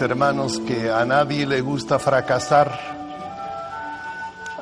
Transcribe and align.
hermanos, 0.00 0.60
que 0.60 0.90
a 0.90 1.04
nadie 1.04 1.46
le 1.46 1.60
gusta 1.60 1.98
fracasar, 1.98 2.78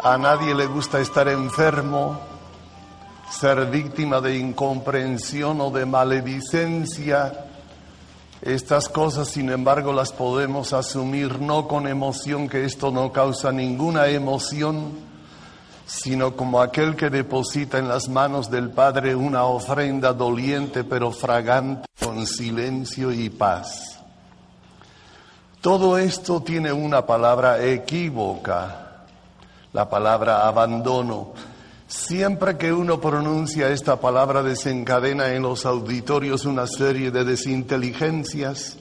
a 0.03 0.17
nadie 0.19 0.55
le 0.55 0.67
gusta 0.67 1.01
estar 1.01 1.29
enfermo, 1.29 2.21
ser 3.31 3.67
víctima 3.67 4.21
de 4.21 4.37
incomprensión 4.37 5.61
o 5.61 5.71
de 5.71 5.87
maledicencia. 5.87 7.47
Estas 8.43 8.89
cosas, 8.89 9.29
sin 9.29 9.51
embargo, 9.51 9.93
las 9.93 10.13
podemos 10.13 10.73
asumir 10.73 11.41
no 11.41 11.67
con 11.67 11.87
emoción, 11.87 12.49
que 12.49 12.65
esto 12.65 12.91
no 12.91 13.13
causa 13.13 13.53
ninguna 13.53 14.09
emoción, 14.09 14.93
sino 15.87 16.37
como 16.37 16.61
aquel 16.61 16.97
que 16.97 17.11
deposita 17.11 17.79
en 17.79 17.89
las 17.89 18.09
manos 18.09 18.51
del 18.51 18.71
Padre 18.71 19.15
una 19.15 19.45
ofrenda 19.45 20.13
doliente 20.13 20.85
pero 20.85 21.13
fragante 21.13 21.89
con 22.03 22.27
silencio 22.27 23.13
y 23.13 23.31
paz. 23.31 23.96
Todo 25.67 25.99
esto 25.99 26.43
tiene 26.43 26.73
una 26.73 27.05
palabra 27.07 27.61
equívoca, 27.61 29.03
la 29.73 29.91
palabra 29.91 30.47
abandono. 30.47 31.33
Siempre 31.89 32.57
que 32.57 32.73
uno 32.73 33.01
pronuncia 33.01 33.71
esta 33.71 33.97
palabra 33.99 34.45
desencadena 34.45 35.33
en 35.33 35.43
los 35.43 35.67
auditorios 35.67 36.45
una 36.45 36.69
serie 36.69 37.11
de 37.11 37.25
desinteligencias. 37.25 38.79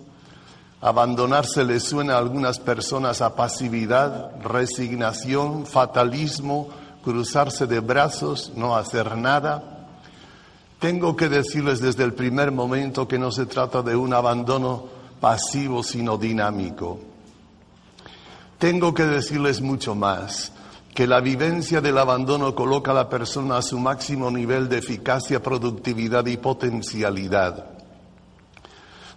Abandonarse 0.80 1.64
le 1.64 1.80
suena 1.80 2.14
a 2.14 2.17
algunas 2.19 2.59
personas 2.59 3.20
a 3.23 3.33
pasividad, 3.33 4.39
resignación, 4.44 5.66
fatalismo, 5.66 6.67
cruzarse 7.04 7.65
de 7.65 7.80
brazos, 7.80 8.52
no 8.55 8.76
hacer 8.76 9.17
nada. 9.17 9.88
Tengo 10.77 11.15
que 11.15 11.30
decirles 11.30 11.82
desde 11.82 12.04
el 12.04 12.14
primer 12.14 12.52
momento 12.52 13.08
que 13.08 13.17
no 13.17 13.32
se 13.32 13.48
trata 13.48 13.82
de 13.82 13.95
un 13.95 14.14
abandono 14.14 14.95
pasivo, 15.25 15.81
sino 15.81 16.19
dinámico. 16.19 16.99
Tengo 18.59 18.93
que 18.93 19.05
decirles 19.05 19.59
mucho 19.59 19.95
más, 19.95 20.52
que 20.93 21.08
la 21.08 21.19
vivencia 21.19 21.81
del 21.81 21.97
abandono 21.97 22.53
coloca 22.53 22.91
a 22.91 22.93
la 22.93 23.09
persona 23.09 23.58
a 23.58 23.64
su 23.64 23.80
máximo 23.80 24.30
nivel 24.30 24.69
de 24.69 24.77
eficacia, 24.77 25.41
productividad 25.41 26.27
y 26.27 26.37
potencialidad. 26.37 27.65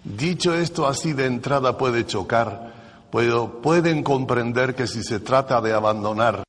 Dicho 0.03 0.55
esto 0.55 0.89
así 0.89 1.13
de 1.13 1.27
entrada 1.27 1.77
puede 1.77 2.07
chocar, 2.07 2.73
pero 3.13 3.61
pueden 3.61 4.03
comprender 4.03 4.75
que 4.75 4.87
si 4.87 5.03
se 5.03 5.21
trata 5.21 5.61
de 5.61 5.75
abandonar 5.75 6.43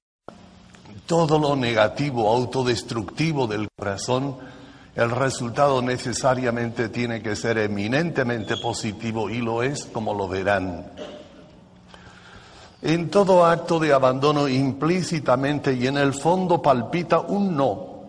todo 1.05 1.37
lo 1.37 1.57
negativo, 1.57 2.29
autodestructivo 2.29 3.45
del 3.45 3.67
corazón, 3.77 4.37
el 4.99 5.11
resultado 5.11 5.81
necesariamente 5.81 6.89
tiene 6.89 7.21
que 7.21 7.33
ser 7.33 7.57
eminentemente 7.57 8.57
positivo 8.57 9.29
y 9.29 9.37
lo 9.37 9.63
es 9.63 9.85
como 9.85 10.13
lo 10.13 10.27
verán. 10.27 10.91
En 12.81 13.09
todo 13.09 13.45
acto 13.45 13.79
de 13.79 13.93
abandono 13.93 14.49
implícitamente 14.49 15.73
y 15.73 15.87
en 15.87 15.95
el 15.95 16.13
fondo 16.13 16.61
palpita 16.61 17.19
un 17.21 17.55
no. 17.55 18.03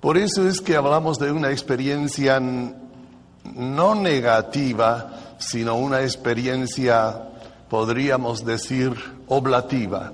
Por 0.00 0.18
eso 0.18 0.46
es 0.46 0.60
que 0.60 0.76
hablamos 0.76 1.18
de 1.18 1.32
una 1.32 1.50
experiencia 1.50 2.38
no 2.40 3.94
negativa, 3.94 5.34
sino 5.38 5.76
una 5.76 6.02
experiencia, 6.02 7.22
podríamos 7.70 8.44
decir, 8.44 8.92
oblativa. 9.28 10.12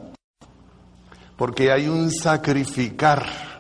Porque 1.36 1.72
hay 1.72 1.88
un 1.88 2.12
sacrificar 2.12 3.53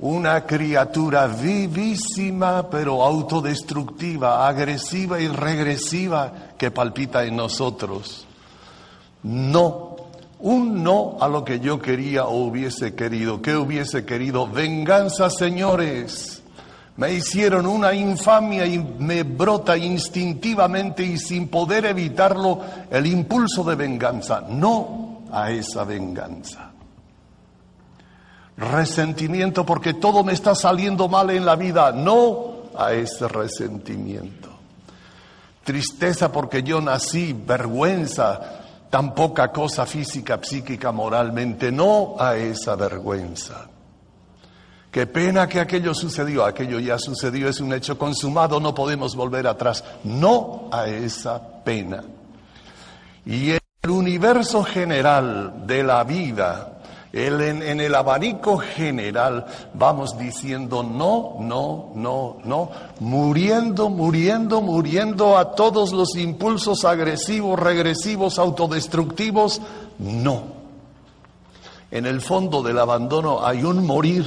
una 0.00 0.46
criatura 0.46 1.26
vivísima 1.26 2.68
pero 2.70 3.02
autodestructiva, 3.02 4.46
agresiva 4.46 5.20
y 5.20 5.26
regresiva 5.26 6.32
que 6.56 6.70
palpita 6.70 7.24
en 7.24 7.36
nosotros. 7.36 8.26
No, 9.24 9.96
un 10.38 10.84
no 10.84 11.16
a 11.20 11.26
lo 11.26 11.44
que 11.44 11.58
yo 11.58 11.80
quería 11.80 12.26
o 12.26 12.44
hubiese 12.44 12.94
querido. 12.94 13.42
¿Qué 13.42 13.56
hubiese 13.56 14.04
querido? 14.04 14.46
Venganza, 14.46 15.30
señores. 15.30 16.42
Me 16.96 17.12
hicieron 17.12 17.66
una 17.66 17.92
infamia 17.92 18.66
y 18.66 18.78
me 18.78 19.22
brota 19.22 19.76
instintivamente 19.76 21.02
y 21.04 21.16
sin 21.18 21.48
poder 21.48 21.86
evitarlo 21.86 22.60
el 22.90 23.06
impulso 23.06 23.62
de 23.64 23.76
venganza. 23.76 24.44
No 24.48 25.22
a 25.30 25.50
esa 25.50 25.84
venganza 25.84 26.67
resentimiento 28.58 29.64
porque 29.64 29.94
todo 29.94 30.24
me 30.24 30.32
está 30.32 30.54
saliendo 30.54 31.08
mal 31.08 31.30
en 31.30 31.46
la 31.46 31.56
vida, 31.56 31.92
no 31.92 32.58
a 32.76 32.92
ese 32.92 33.28
resentimiento. 33.28 34.48
Tristeza 35.64 36.32
porque 36.32 36.62
yo 36.62 36.80
nací, 36.80 37.32
vergüenza, 37.32 38.40
tan 38.90 39.14
poca 39.14 39.52
cosa 39.52 39.86
física, 39.86 40.40
psíquica, 40.42 40.92
moralmente, 40.92 41.70
no 41.70 42.16
a 42.18 42.36
esa 42.36 42.74
vergüenza. 42.74 43.68
Qué 44.90 45.06
pena 45.06 45.46
que 45.46 45.60
aquello 45.60 45.94
sucedió, 45.94 46.44
aquello 46.44 46.80
ya 46.80 46.98
sucedió, 46.98 47.48
es 47.48 47.60
un 47.60 47.72
hecho 47.74 47.98
consumado, 47.98 48.58
no 48.58 48.74
podemos 48.74 49.14
volver 49.14 49.46
atrás, 49.46 49.84
no 50.02 50.68
a 50.72 50.86
esa 50.86 51.62
pena. 51.62 52.02
Y 53.26 53.50
el 53.50 53.90
universo 53.90 54.64
general 54.64 55.66
de 55.66 55.84
la 55.84 56.02
vida, 56.04 56.67
el, 57.12 57.40
en, 57.40 57.62
en, 57.62 57.80
el 57.80 57.94
abanico 57.94 58.58
general 58.58 59.46
vamos 59.72 60.18
diciendo 60.18 60.82
no, 60.82 61.36
no, 61.40 61.92
no, 61.94 62.36
no, 62.44 62.70
muriendo, 63.00 63.88
muriendo, 63.88 64.60
muriendo 64.60 65.38
a 65.38 65.52
todos 65.52 65.92
los 65.92 66.16
impulsos 66.16 66.84
agresivos, 66.84 67.58
regresivos, 67.58 68.38
autodestructivos, 68.38 69.60
no. 69.98 70.58
En 71.90 72.04
el 72.04 72.20
fondo 72.20 72.62
del 72.62 72.78
abandono 72.78 73.44
hay 73.44 73.64
un 73.64 73.86
morir, 73.86 74.26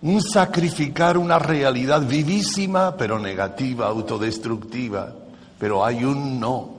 un 0.00 0.22
sacrificar 0.22 1.18
una 1.18 1.38
realidad 1.38 2.00
vivísima, 2.00 2.96
pero 2.96 3.18
negativa, 3.18 3.86
autodestructiva, 3.86 5.12
pero 5.58 5.84
hay 5.84 6.04
un 6.04 6.40
no. 6.40 6.70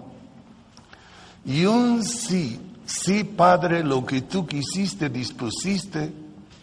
Y 1.45 1.65
un 1.65 2.03
sí 2.03 2.68
Sí, 2.89 3.23
Padre, 3.23 3.83
lo 3.83 4.03
que 4.03 4.23
tú 4.23 4.47
quisiste, 4.47 5.09
dispusiste, 5.09 6.11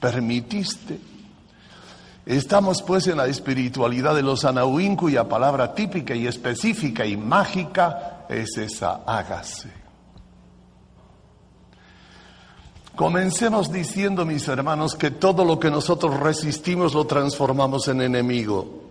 permitiste. 0.00 0.98
Estamos 2.26 2.82
pues 2.82 3.06
en 3.06 3.18
la 3.18 3.26
espiritualidad 3.28 4.12
de 4.16 4.24
los 4.24 4.44
Anahuín, 4.44 4.96
cuya 4.96 5.28
palabra 5.28 5.72
típica 5.72 6.16
y 6.16 6.26
específica 6.26 7.06
y 7.06 7.16
mágica 7.16 8.26
es 8.28 8.58
esa, 8.58 9.02
hágase. 9.06 9.70
Comencemos 12.96 13.70
diciendo, 13.70 14.24
mis 14.24 14.48
hermanos, 14.48 14.96
que 14.96 15.12
todo 15.12 15.44
lo 15.44 15.60
que 15.60 15.70
nosotros 15.70 16.18
resistimos 16.18 16.92
lo 16.92 17.06
transformamos 17.06 17.86
en 17.86 18.00
enemigo. 18.00 18.82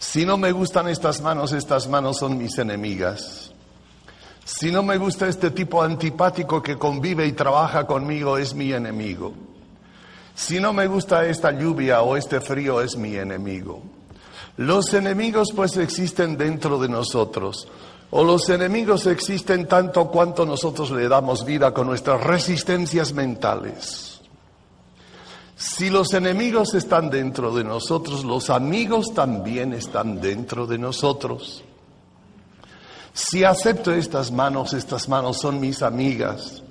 Si 0.00 0.26
no 0.26 0.36
me 0.36 0.50
gustan 0.50 0.88
estas 0.88 1.20
manos, 1.20 1.52
estas 1.52 1.86
manos 1.86 2.18
son 2.18 2.38
mis 2.38 2.58
enemigas. 2.58 3.51
Si 4.44 4.72
no 4.72 4.82
me 4.82 4.98
gusta 4.98 5.28
este 5.28 5.50
tipo 5.50 5.82
antipático 5.82 6.62
que 6.62 6.76
convive 6.76 7.26
y 7.26 7.32
trabaja 7.32 7.86
conmigo, 7.86 8.38
es 8.38 8.54
mi 8.54 8.72
enemigo. 8.72 9.32
Si 10.34 10.58
no 10.58 10.72
me 10.72 10.86
gusta 10.86 11.24
esta 11.26 11.52
lluvia 11.52 12.02
o 12.02 12.16
este 12.16 12.40
frío, 12.40 12.80
es 12.80 12.96
mi 12.96 13.16
enemigo. 13.16 13.82
Los 14.56 14.92
enemigos 14.94 15.52
pues 15.54 15.76
existen 15.76 16.36
dentro 16.36 16.78
de 16.78 16.88
nosotros. 16.88 17.68
O 18.10 18.24
los 18.24 18.48
enemigos 18.50 19.06
existen 19.06 19.66
tanto 19.66 20.08
cuanto 20.08 20.44
nosotros 20.44 20.90
le 20.90 21.08
damos 21.08 21.46
vida 21.46 21.72
con 21.72 21.86
nuestras 21.86 22.22
resistencias 22.22 23.14
mentales. 23.14 24.20
Si 25.56 25.88
los 25.88 26.12
enemigos 26.12 26.74
están 26.74 27.08
dentro 27.08 27.54
de 27.54 27.64
nosotros, 27.64 28.24
los 28.24 28.50
amigos 28.50 29.14
también 29.14 29.72
están 29.72 30.20
dentro 30.20 30.66
de 30.66 30.76
nosotros. 30.76 31.64
Si 33.14 33.44
acepto 33.44 33.92
estas 33.92 34.32
manos, 34.32 34.72
estas 34.72 35.08
manos 35.08 35.38
son 35.38 35.60
mis 35.60 35.82
amigas. 35.82 36.62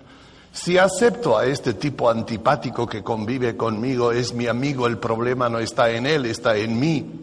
Si 0.51 0.77
acepto 0.77 1.37
a 1.37 1.45
este 1.45 1.75
tipo 1.75 2.09
antipático 2.09 2.87
que 2.87 3.03
convive 3.03 3.55
conmigo, 3.55 4.11
es 4.11 4.33
mi 4.33 4.47
amigo, 4.47 4.87
el 4.87 4.97
problema 4.97 5.47
no 5.49 5.59
está 5.59 5.89
en 5.91 6.05
él, 6.05 6.25
está 6.25 6.57
en 6.57 6.79
mí. 6.79 7.21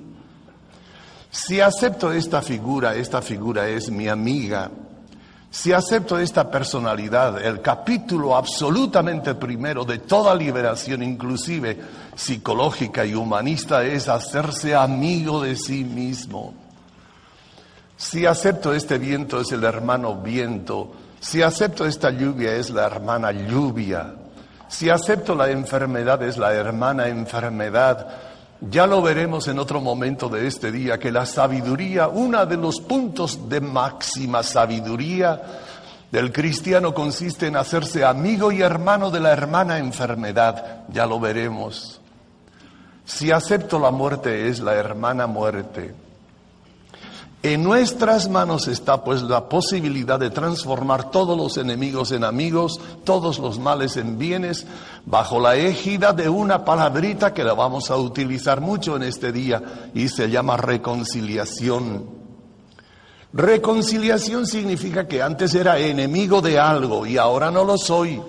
Si 1.31 1.61
acepto 1.61 2.13
esta 2.13 2.41
figura, 2.41 2.95
esta 2.95 3.21
figura 3.21 3.69
es 3.69 3.91
mi 3.91 4.09
amiga. 4.09 4.71
Si 5.51 5.73
acepto 5.73 6.19
esta 6.19 6.51
personalidad, 6.51 7.45
el 7.45 7.61
capítulo 7.61 8.37
absolutamente 8.37 9.35
primero 9.35 9.85
de 9.85 9.99
toda 9.99 10.35
liberación, 10.35 11.03
inclusive 11.03 11.79
psicológica 12.15 13.05
y 13.05 13.15
humanista, 13.15 13.83
es 13.85 14.09
hacerse 14.09 14.75
amigo 14.75 15.43
de 15.43 15.57
sí 15.57 15.85
mismo. 15.85 16.68
Si 17.99 18.25
acepto 18.27 18.73
este 18.73 18.97
viento, 18.97 19.41
es 19.41 19.51
el 19.51 19.65
hermano 19.65 20.15
viento. 20.15 20.93
Si 21.19 21.43
acepto 21.43 21.85
esta 21.85 22.11
lluvia, 22.11 22.55
es 22.55 22.71
la 22.71 22.87
hermana 22.87 23.33
lluvia. 23.33 24.15
Si 24.69 24.89
acepto 24.89 25.35
la 25.35 25.51
enfermedad, 25.51 26.23
es 26.23 26.39
la 26.39 26.55
hermana 26.55 27.09
enfermedad. 27.09 28.07
Ya 28.61 28.87
lo 28.87 29.03
veremos 29.03 29.49
en 29.49 29.59
otro 29.59 29.81
momento 29.81 30.29
de 30.29 30.47
este 30.47 30.71
día, 30.71 30.97
que 30.99 31.11
la 31.11 31.27
sabiduría, 31.27 32.07
uno 32.07 32.47
de 32.47 32.57
los 32.57 32.81
puntos 32.81 33.49
de 33.49 33.61
máxima 33.61 34.45
sabiduría 34.45 35.43
del 36.13 36.33
cristiano 36.33 36.95
consiste 36.95 37.49
en 37.49 37.57
hacerse 37.57 38.05
amigo 38.05 38.53
y 38.53 38.63
hermano 38.63 39.11
de 39.11 39.19
la 39.19 39.33
hermana 39.33 39.79
enfermedad. 39.79 40.85
Ya 40.89 41.05
lo 41.05 41.19
veremos. 41.19 42.01
Si 43.05 43.33
acepto 43.33 43.81
la 43.81 43.91
muerte 43.91 44.49
es 44.49 44.61
la 44.61 44.75
hermana 44.75 45.27
muerte. 45.27 46.08
En 47.41 47.63
nuestras 47.63 48.29
manos 48.29 48.67
está 48.67 49.05
pues 49.05 49.23
la 49.23 49.49
posibilidad 49.49 50.19
de 50.19 50.31
transformar 50.31 51.13
todos 51.13 51.39
los 51.39 51.57
enemigos 51.57 52.11
en 52.11 52.25
amigos, 52.25 52.81
todos 53.05 53.39
los 53.39 53.61
males 53.61 53.97
en 53.97 54.19
bienes, 54.19 54.67
bajo 55.07 55.39
la 55.39 55.55
égida 55.55 56.13
de 56.13 56.29
una 56.29 56.65
palabrita 56.65 57.33
que 57.33 57.45
la 57.45 57.55
vamos 57.55 57.93
a 57.93 57.97
utilizar 57.97 58.61
mucho 58.61 58.97
en 58.97 59.05
este 59.05 59.31
día 59.31 59.63
y 59.95 60.09
se 60.09 60.29
llama 60.29 60.57
reconciliación. 60.57 62.07
Reconciliación 63.33 64.45
significa 64.45 65.07
que 65.07 65.23
antes 65.23 65.55
era 65.55 65.79
enemigo 65.79 66.41
de 66.41 66.59
algo 66.59 67.07
y 67.07 67.19
ahora 67.19 67.53
no 67.53 67.63
lo 67.63 67.79
soy. 67.79 68.21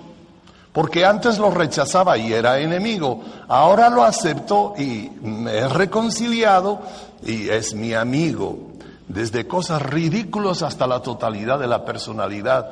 Porque 0.71 1.03
antes 1.03 1.39
lo 1.39 1.49
rechazaba 1.49 2.15
y 2.15 2.31
era 2.31 2.59
enemigo. 2.59 3.23
Ahora 3.47 3.89
lo 3.89 4.03
acepto 4.03 4.75
y 4.77 5.09
me 5.23 5.57
he 5.57 5.67
reconciliado 5.67 6.79
y 7.25 7.49
es 7.49 7.73
mi 7.73 7.95
amigo 7.95 8.68
desde 9.09 9.47
cosas 9.47 9.81
ridículas 9.81 10.61
hasta 10.61 10.87
la 10.87 11.01
totalidad 11.01 11.59
de 11.59 11.67
la 11.67 11.83
personalidad. 11.83 12.67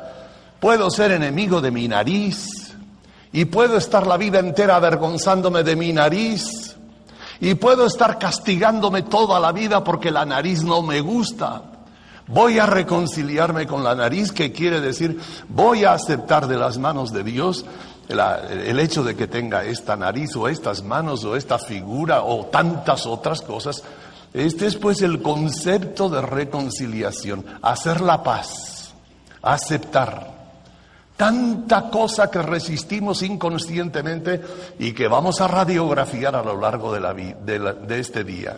Puedo 0.59 0.89
ser 0.89 1.11
enemigo 1.11 1.59
de 1.59 1.71
mi 1.71 1.87
nariz 1.87 2.75
y 3.33 3.45
puedo 3.45 3.75
estar 3.75 4.07
la 4.07 4.17
vida 4.17 4.39
entera 4.39 4.77
avergonzándome 4.77 5.63
de 5.63 5.75
mi 5.75 5.91
nariz 5.91 6.77
y 7.39 7.55
puedo 7.55 7.85
estar 7.85 8.17
castigándome 8.17 9.01
toda 9.01 9.39
la 9.39 9.51
vida 9.51 9.83
porque 9.83 10.11
la 10.11 10.25
nariz 10.25 10.63
no 10.63 10.81
me 10.81 11.01
gusta. 11.01 11.63
Voy 12.27 12.59
a 12.59 12.65
reconciliarme 12.65 13.65
con 13.65 13.83
la 13.83 13.95
nariz, 13.95 14.31
que 14.31 14.51
quiere 14.51 14.81
decir 14.81 15.19
voy 15.47 15.85
a 15.85 15.93
aceptar 15.93 16.47
de 16.47 16.57
las 16.57 16.77
manos 16.77 17.11
de 17.13 17.23
Dios 17.23 17.65
el 18.09 18.79
hecho 18.79 19.03
de 19.03 19.15
que 19.15 19.27
tenga 19.27 19.65
esta 19.65 19.95
nariz 19.95 20.35
o 20.35 20.47
estas 20.47 20.83
manos 20.83 21.25
o 21.25 21.35
esta 21.35 21.59
figura 21.59 22.23
o 22.23 22.45
tantas 22.45 23.05
otras 23.05 23.41
cosas 23.41 23.83
este 24.33 24.67
es 24.67 24.75
pues 24.75 25.01
el 25.01 25.21
concepto 25.21 26.09
de 26.09 26.21
reconciliación, 26.21 27.43
hacer 27.61 28.01
la 28.01 28.21
paz, 28.21 28.93
aceptar 29.41 30.35
tanta 31.15 31.89
cosa 31.89 32.29
que 32.29 32.43
resistimos 32.43 33.23
inconscientemente 33.23 34.39
y 34.77 34.91
que 34.91 35.07
vamos 35.07 35.41
a 35.41 35.47
radiografiar 35.47 36.35
a 36.35 36.43
lo 36.43 36.59
largo 36.59 36.93
de, 36.93 36.99
la, 36.99 37.73
de 37.73 37.99
este 37.99 38.23
día. 38.23 38.57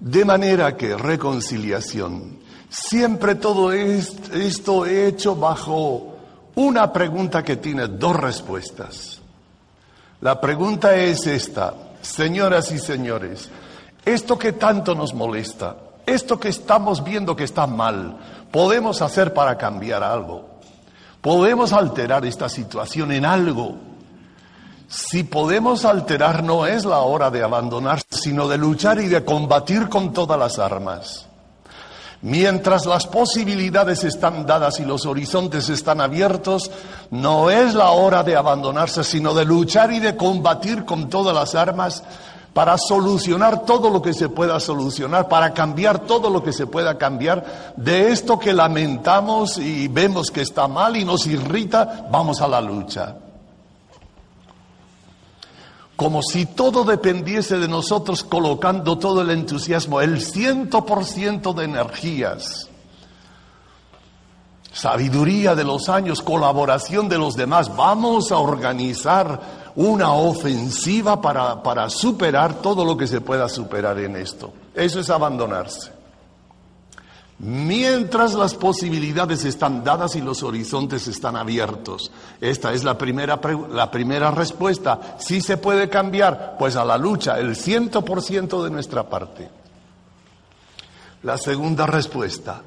De 0.00 0.24
manera 0.24 0.74
que 0.76 0.96
reconciliación, 0.96 2.38
siempre 2.70 3.34
todo 3.34 3.72
esto 3.72 4.86
hecho 4.86 5.36
bajo 5.36 6.11
una 6.54 6.92
pregunta 6.92 7.42
que 7.42 7.56
tiene 7.56 7.88
dos 7.88 8.16
respuestas. 8.16 9.20
La 10.20 10.40
pregunta 10.40 10.94
es 10.94 11.26
esta, 11.26 11.74
señoras 12.00 12.70
y 12.72 12.78
señores, 12.78 13.50
esto 14.04 14.38
que 14.38 14.52
tanto 14.52 14.94
nos 14.94 15.14
molesta, 15.14 15.76
esto 16.06 16.38
que 16.38 16.48
estamos 16.48 17.02
viendo 17.02 17.34
que 17.34 17.44
está 17.44 17.66
mal, 17.66 18.18
podemos 18.50 19.02
hacer 19.02 19.32
para 19.32 19.56
cambiar 19.56 20.02
algo. 20.02 20.50
Podemos 21.20 21.72
alterar 21.72 22.24
esta 22.26 22.48
situación 22.48 23.12
en 23.12 23.24
algo. 23.24 23.76
Si 24.88 25.22
podemos 25.22 25.84
alterar, 25.84 26.42
no 26.42 26.66
es 26.66 26.84
la 26.84 26.98
hora 26.98 27.30
de 27.30 27.42
abandonar, 27.42 28.02
sino 28.10 28.48
de 28.48 28.58
luchar 28.58 29.00
y 29.00 29.08
de 29.08 29.24
combatir 29.24 29.88
con 29.88 30.12
todas 30.12 30.38
las 30.38 30.58
armas. 30.58 31.28
Mientras 32.22 32.86
las 32.86 33.08
posibilidades 33.08 34.04
están 34.04 34.46
dadas 34.46 34.78
y 34.78 34.84
los 34.84 35.06
horizontes 35.06 35.68
están 35.68 36.00
abiertos, 36.00 36.70
no 37.10 37.50
es 37.50 37.74
la 37.74 37.90
hora 37.90 38.22
de 38.22 38.36
abandonarse, 38.36 39.02
sino 39.02 39.34
de 39.34 39.44
luchar 39.44 39.92
y 39.92 39.98
de 39.98 40.16
combatir 40.16 40.84
con 40.84 41.08
todas 41.10 41.34
las 41.34 41.56
armas 41.56 42.04
para 42.54 42.78
solucionar 42.78 43.64
todo 43.64 43.90
lo 43.90 44.00
que 44.00 44.14
se 44.14 44.28
pueda 44.28 44.60
solucionar, 44.60 45.28
para 45.28 45.52
cambiar 45.52 46.00
todo 46.00 46.30
lo 46.30 46.44
que 46.44 46.52
se 46.52 46.68
pueda 46.68 46.96
cambiar. 46.96 47.74
De 47.76 48.12
esto 48.12 48.38
que 48.38 48.52
lamentamos 48.52 49.58
y 49.58 49.88
vemos 49.88 50.30
que 50.30 50.42
está 50.42 50.68
mal 50.68 50.96
y 50.96 51.04
nos 51.04 51.26
irrita, 51.26 52.06
vamos 52.08 52.40
a 52.40 52.46
la 52.46 52.60
lucha 52.60 53.16
como 56.02 56.20
si 56.20 56.46
todo 56.46 56.82
dependiese 56.82 57.58
de 57.58 57.68
nosotros 57.68 58.24
colocando 58.24 58.98
todo 58.98 59.22
el 59.22 59.30
entusiasmo, 59.30 60.00
el 60.00 60.20
ciento 60.20 60.84
por 60.84 61.04
ciento 61.04 61.52
de 61.52 61.64
energías, 61.64 62.68
sabiduría 64.72 65.54
de 65.54 65.62
los 65.62 65.88
años, 65.88 66.20
colaboración 66.20 67.08
de 67.08 67.18
los 67.18 67.36
demás. 67.36 67.76
Vamos 67.76 68.32
a 68.32 68.38
organizar 68.38 69.70
una 69.76 70.12
ofensiva 70.12 71.20
para, 71.20 71.62
para 71.62 71.88
superar 71.88 72.54
todo 72.54 72.84
lo 72.84 72.96
que 72.96 73.06
se 73.06 73.20
pueda 73.20 73.48
superar 73.48 73.96
en 74.00 74.16
esto. 74.16 74.52
Eso 74.74 74.98
es 74.98 75.08
abandonarse. 75.08 76.01
Mientras 77.42 78.34
las 78.34 78.54
posibilidades 78.54 79.44
están 79.44 79.82
dadas 79.82 80.14
y 80.14 80.20
los 80.20 80.44
horizontes 80.44 81.08
están 81.08 81.34
abiertos. 81.34 82.12
Esta 82.40 82.72
es 82.72 82.84
la 82.84 82.96
primera, 82.96 83.40
la 83.68 83.90
primera 83.90 84.30
respuesta. 84.30 85.16
Si 85.18 85.40
se 85.40 85.56
puede 85.56 85.88
cambiar, 85.88 86.54
pues 86.56 86.76
a 86.76 86.84
la 86.84 86.96
lucha, 86.96 87.40
el 87.40 87.56
ciento 87.56 88.04
por 88.04 88.22
ciento 88.22 88.62
de 88.62 88.70
nuestra 88.70 89.10
parte. 89.10 89.50
La 91.24 91.36
segunda 91.36 91.84
respuesta. 91.84 92.62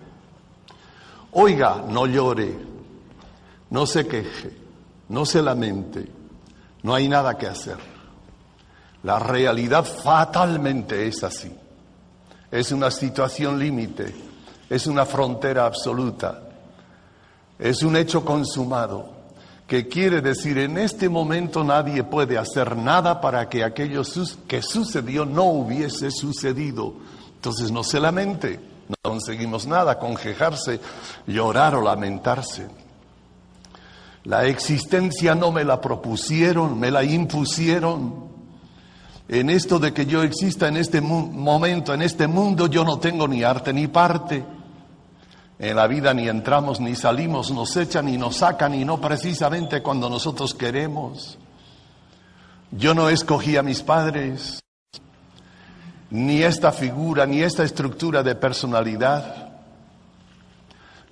Oiga, 1.32 1.82
no 1.88 2.06
llore, 2.06 2.60
no 3.70 3.88
se 3.88 4.06
queje, 4.06 4.58
no 5.08 5.26
se 5.26 5.42
lamente, 5.42 6.06
no 6.84 6.94
hay 6.94 7.08
nada 7.08 7.38
que 7.38 7.48
hacer. 7.48 7.78
La 9.04 9.20
realidad 9.20 9.86
fatalmente 9.86 11.08
es 11.08 11.24
así. 11.24 11.56
Es 12.52 12.74
una 12.74 12.92
situación 12.92 13.58
límite 13.58 14.25
es 14.70 14.88
una 14.88 15.06
frontera 15.06 15.66
absoluta, 15.66 16.42
es 17.60 17.84
un 17.84 17.96
hecho 17.96 18.24
consumado, 18.26 19.16
que 19.68 19.88
quiere 19.88 20.22
decir 20.22 20.58
en 20.60 20.78
este 20.78 21.10
momento 21.10 21.64
nadie 21.64 22.04
puede 22.04 22.38
hacer 22.38 22.76
nada 22.76 23.20
para 23.20 23.50
que 23.50 23.64
aquello 23.64 24.04
que 24.48 24.62
sucedió 24.62 25.26
no 25.26 25.46
hubiese 25.46 26.12
sucedido. 26.12 26.94
Entonces 27.36 27.72
no 27.72 27.84
se 27.84 28.00
lamente, 28.00 28.60
no 28.88 28.96
conseguimos 29.02 29.66
nada 29.66 29.98
con 29.98 30.16
quejarse, 30.16 30.80
llorar 31.26 31.76
o 31.76 31.82
lamentarse. 31.82 32.68
La 34.26 34.46
existencia 34.46 35.36
no 35.36 35.52
me 35.52 35.64
la 35.64 35.80
propusieron, 35.80 36.80
me 36.80 36.90
la 36.92 37.04
impusieron. 37.04 38.26
En 39.28 39.50
esto 39.50 39.80
de 39.80 39.94
que 39.94 40.06
yo 40.06 40.22
exista 40.22 40.68
en 40.68 40.78
este 40.78 41.02
momento, 41.02 41.94
en 41.94 42.04
este 42.04 42.28
mundo, 42.28 42.68
yo 42.68 42.84
no 42.84 43.00
tengo 43.00 43.28
ni 43.28 43.44
arte 43.44 43.74
ni 43.74 43.88
parte. 43.88 44.44
En 45.58 45.76
la 45.76 45.88
vida 45.88 46.14
ni 46.14 46.28
entramos 46.28 46.82
ni 46.82 46.96
salimos, 46.96 47.52
nos 47.52 47.78
echan 47.78 48.10
y 48.10 48.18
nos 48.18 48.38
sacan 48.38 48.74
y 48.74 48.84
no 48.84 49.00
precisamente 49.00 49.82
cuando 49.82 50.10
nosotros 50.10 50.54
queremos. 50.54 51.38
Yo 52.72 52.94
no 52.94 53.10
escogí 53.10 53.56
a 53.56 53.64
mis 53.64 53.82
padres, 53.82 54.60
ni 56.10 56.44
esta 56.44 56.72
figura, 56.74 57.26
ni 57.26 57.42
esta 57.42 57.64
estructura 57.64 58.22
de 58.22 58.36
personalidad. 58.36 59.54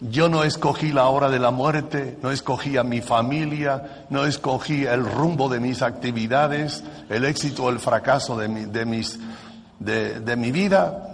Yo 0.02 0.28
no 0.28 0.44
escogí 0.44 0.92
la 0.92 1.08
hora 1.08 1.30
de 1.30 1.40
la 1.40 1.52
muerte, 1.52 2.18
no 2.22 2.30
escogí 2.30 2.76
a 2.76 2.84
mi 2.84 3.00
familia, 3.00 4.06
no 4.10 4.26
escogí 4.26 4.84
el 4.84 5.06
rumbo 5.06 5.48
de 5.48 5.62
mis 5.62 5.82
actividades, 5.82 6.84
el 7.10 7.24
éxito 7.24 7.64
o 7.64 7.70
el 7.70 7.80
fracaso 7.80 8.38
de 8.38 8.50
mi, 8.50 8.66
de 8.66 8.86
mis, 8.86 9.18
de, 9.80 10.20
de 10.20 10.36
mi 10.36 10.52
vida. 10.52 11.13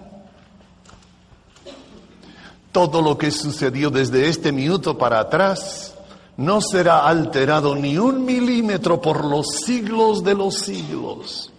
Todo 2.71 3.01
lo 3.01 3.17
que 3.17 3.31
sucedió 3.31 3.89
desde 3.89 4.29
este 4.29 4.51
minuto 4.51 4.97
para 4.97 5.19
atrás 5.19 5.95
no 6.37 6.61
será 6.61 7.07
alterado 7.07 7.75
ni 7.75 7.97
un 7.97 8.23
milímetro 8.23 9.01
por 9.01 9.25
los 9.25 9.47
siglos 9.65 10.23
de 10.23 10.35
los 10.35 10.55
siglos. 10.55 11.51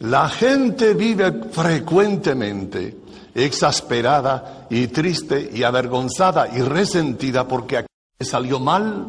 La 0.00 0.28
gente 0.28 0.94
vive 0.94 1.50
frecuentemente 1.50 2.96
exasperada 3.34 4.66
y 4.70 4.86
triste 4.88 5.50
y 5.52 5.62
avergonzada 5.62 6.48
y 6.56 6.60
resentida 6.60 7.46
porque 7.46 7.78
aquí 7.78 7.88
salió 8.20 8.60
mal, 8.60 9.08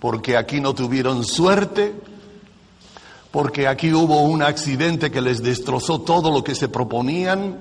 porque 0.00 0.36
aquí 0.36 0.60
no 0.60 0.74
tuvieron 0.74 1.24
suerte, 1.24 1.94
porque 3.30 3.68
aquí 3.68 3.92
hubo 3.92 4.22
un 4.22 4.42
accidente 4.42 5.10
que 5.10 5.20
les 5.20 5.42
destrozó 5.42 6.00
todo 6.00 6.30
lo 6.32 6.42
que 6.42 6.54
se 6.54 6.68
proponían, 6.68 7.58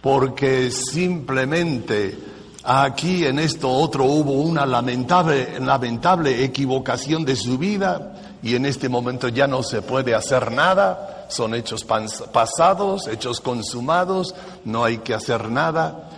porque 0.00 0.70
simplemente 0.70 2.18
aquí 2.64 3.24
en 3.24 3.38
esto 3.38 3.70
otro 3.70 4.04
hubo 4.04 4.32
una 4.32 4.64
lamentable, 4.66 5.60
lamentable 5.60 6.44
equivocación 6.44 7.24
de 7.24 7.36
su 7.36 7.58
vida 7.58 8.14
y 8.42 8.54
en 8.56 8.66
este 8.66 8.88
momento 8.88 9.28
ya 9.28 9.46
no 9.46 9.62
se 9.62 9.82
puede 9.82 10.14
hacer 10.14 10.50
nada, 10.50 11.26
son 11.28 11.54
hechos 11.54 11.86
pas- 11.86 12.26
pasados, 12.30 13.06
hechos 13.08 13.40
consumados, 13.40 14.34
no 14.64 14.84
hay 14.84 14.98
que 14.98 15.14
hacer 15.14 15.48
nada. 15.50 16.08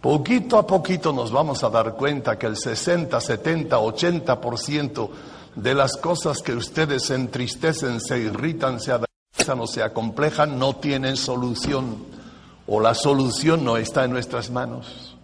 Poquito 0.00 0.58
a 0.58 0.66
poquito 0.66 1.12
nos 1.12 1.30
vamos 1.30 1.62
a 1.64 1.70
dar 1.70 1.94
cuenta 1.94 2.36
que 2.38 2.46
el 2.46 2.56
60, 2.56 3.20
70, 3.20 3.78
80% 3.78 5.08
de 5.54 5.74
las 5.74 5.96
cosas 5.96 6.38
que 6.38 6.54
ustedes 6.54 7.04
se 7.06 7.14
entristecen, 7.14 8.00
se 8.00 8.18
irritan, 8.18 8.80
se 8.80 8.92
avergüenzan 8.92 9.60
o 9.60 9.66
se 9.66 9.82
acomplejan 9.82 10.58
no 10.58 10.76
tienen 10.76 11.16
solución 11.16 12.04
o 12.66 12.80
la 12.80 12.94
solución 12.94 13.64
no 13.64 13.76
está 13.76 14.04
en 14.04 14.12
nuestras 14.12 14.50
manos. 14.50 15.16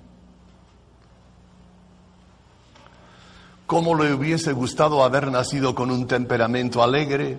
¿Cómo 3.66 3.94
le 3.94 4.12
hubiese 4.12 4.52
gustado 4.52 5.04
haber 5.04 5.30
nacido 5.30 5.75
con 5.75 5.90
un 5.90 6.06
temperamento 6.06 6.82
alegre? 6.82 7.38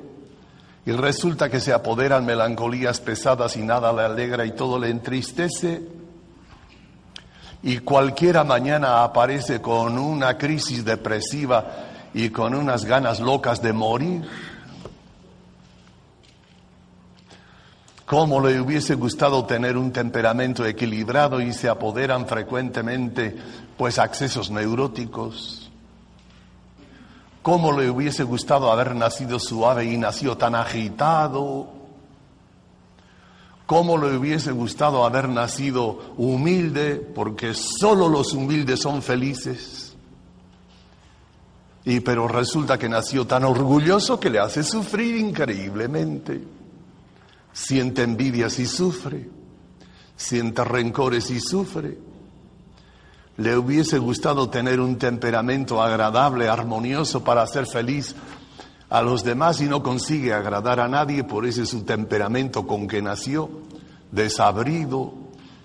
Y 0.85 0.91
resulta 0.91 1.49
que 1.49 1.59
se 1.59 1.73
apoderan 1.73 2.25
melancolías 2.25 2.99
pesadas 3.01 3.57
y 3.57 3.63
nada 3.63 3.91
le 3.91 4.03
alegra 4.03 4.45
y 4.45 4.51
todo 4.51 4.79
le 4.79 4.89
entristece. 4.89 5.81
Y 7.61 7.79
cualquiera 7.79 8.43
mañana 8.43 9.03
aparece 9.03 9.59
con 9.59 9.97
una 9.97 10.37
crisis 10.37 10.85
depresiva 10.85 11.88
y 12.13 12.29
con 12.29 12.55
unas 12.55 12.85
ganas 12.85 13.19
locas 13.19 13.61
de 13.61 13.73
morir. 13.73 14.27
¿Cómo 18.05 18.41
le 18.41 18.59
hubiese 18.59 18.95
gustado 18.95 19.45
tener 19.45 19.77
un 19.77 19.91
temperamento 19.91 20.65
equilibrado 20.65 21.41
y 21.41 21.53
se 21.53 21.69
apoderan 21.69 22.25
frecuentemente 22.25 23.37
pues 23.77 23.99
accesos 23.99 24.49
neuróticos? 24.49 25.69
¿Cómo 27.43 27.71
le 27.71 27.89
hubiese 27.89 28.23
gustado 28.23 28.71
haber 28.71 28.95
nacido 28.95 29.39
suave 29.39 29.85
y 29.85 29.97
nació 29.97 30.37
tan 30.37 30.55
agitado? 30.55 31.69
¿Cómo 33.67 33.97
le 33.99 34.17
hubiese 34.17 34.51
gustado 34.51 35.05
haber 35.05 35.29
nacido 35.29 36.13
humilde? 36.17 36.95
Porque 36.95 37.53
solo 37.53 38.09
los 38.09 38.33
humildes 38.33 38.81
son 38.81 39.03
felices. 39.03 39.88
Y 41.85 42.01
pero 42.01 42.27
resulta 42.27 42.77
que 42.77 42.89
nació 42.89 43.25
tan 43.25 43.43
orgulloso 43.43 44.19
que 44.19 44.29
le 44.29 44.39
hace 44.39 44.63
sufrir 44.63 45.15
increíblemente. 45.15 46.41
Siente 47.53 48.03
envidias 48.03 48.59
y 48.59 48.65
sufre. 48.65 49.29
Siente 50.15 50.63
rencores 50.63 51.29
y 51.31 51.39
sufre. 51.39 51.97
Le 53.37 53.57
hubiese 53.57 53.97
gustado 53.99 54.49
tener 54.49 54.81
un 54.81 54.97
temperamento 54.97 55.81
agradable, 55.81 56.49
armonioso 56.49 57.23
para 57.23 57.41
hacer 57.41 57.65
feliz 57.65 58.13
a 58.89 59.01
los 59.01 59.23
demás 59.23 59.61
y 59.61 59.65
no 59.65 59.83
consigue 59.83 60.33
agradar 60.33 60.79
a 60.79 60.87
nadie, 60.87 61.23
por 61.23 61.45
ese 61.45 61.65
su 61.65 61.83
temperamento 61.83 62.65
con 62.65 62.87
que 62.87 63.01
nació, 63.01 63.49
desabrido 64.11 65.13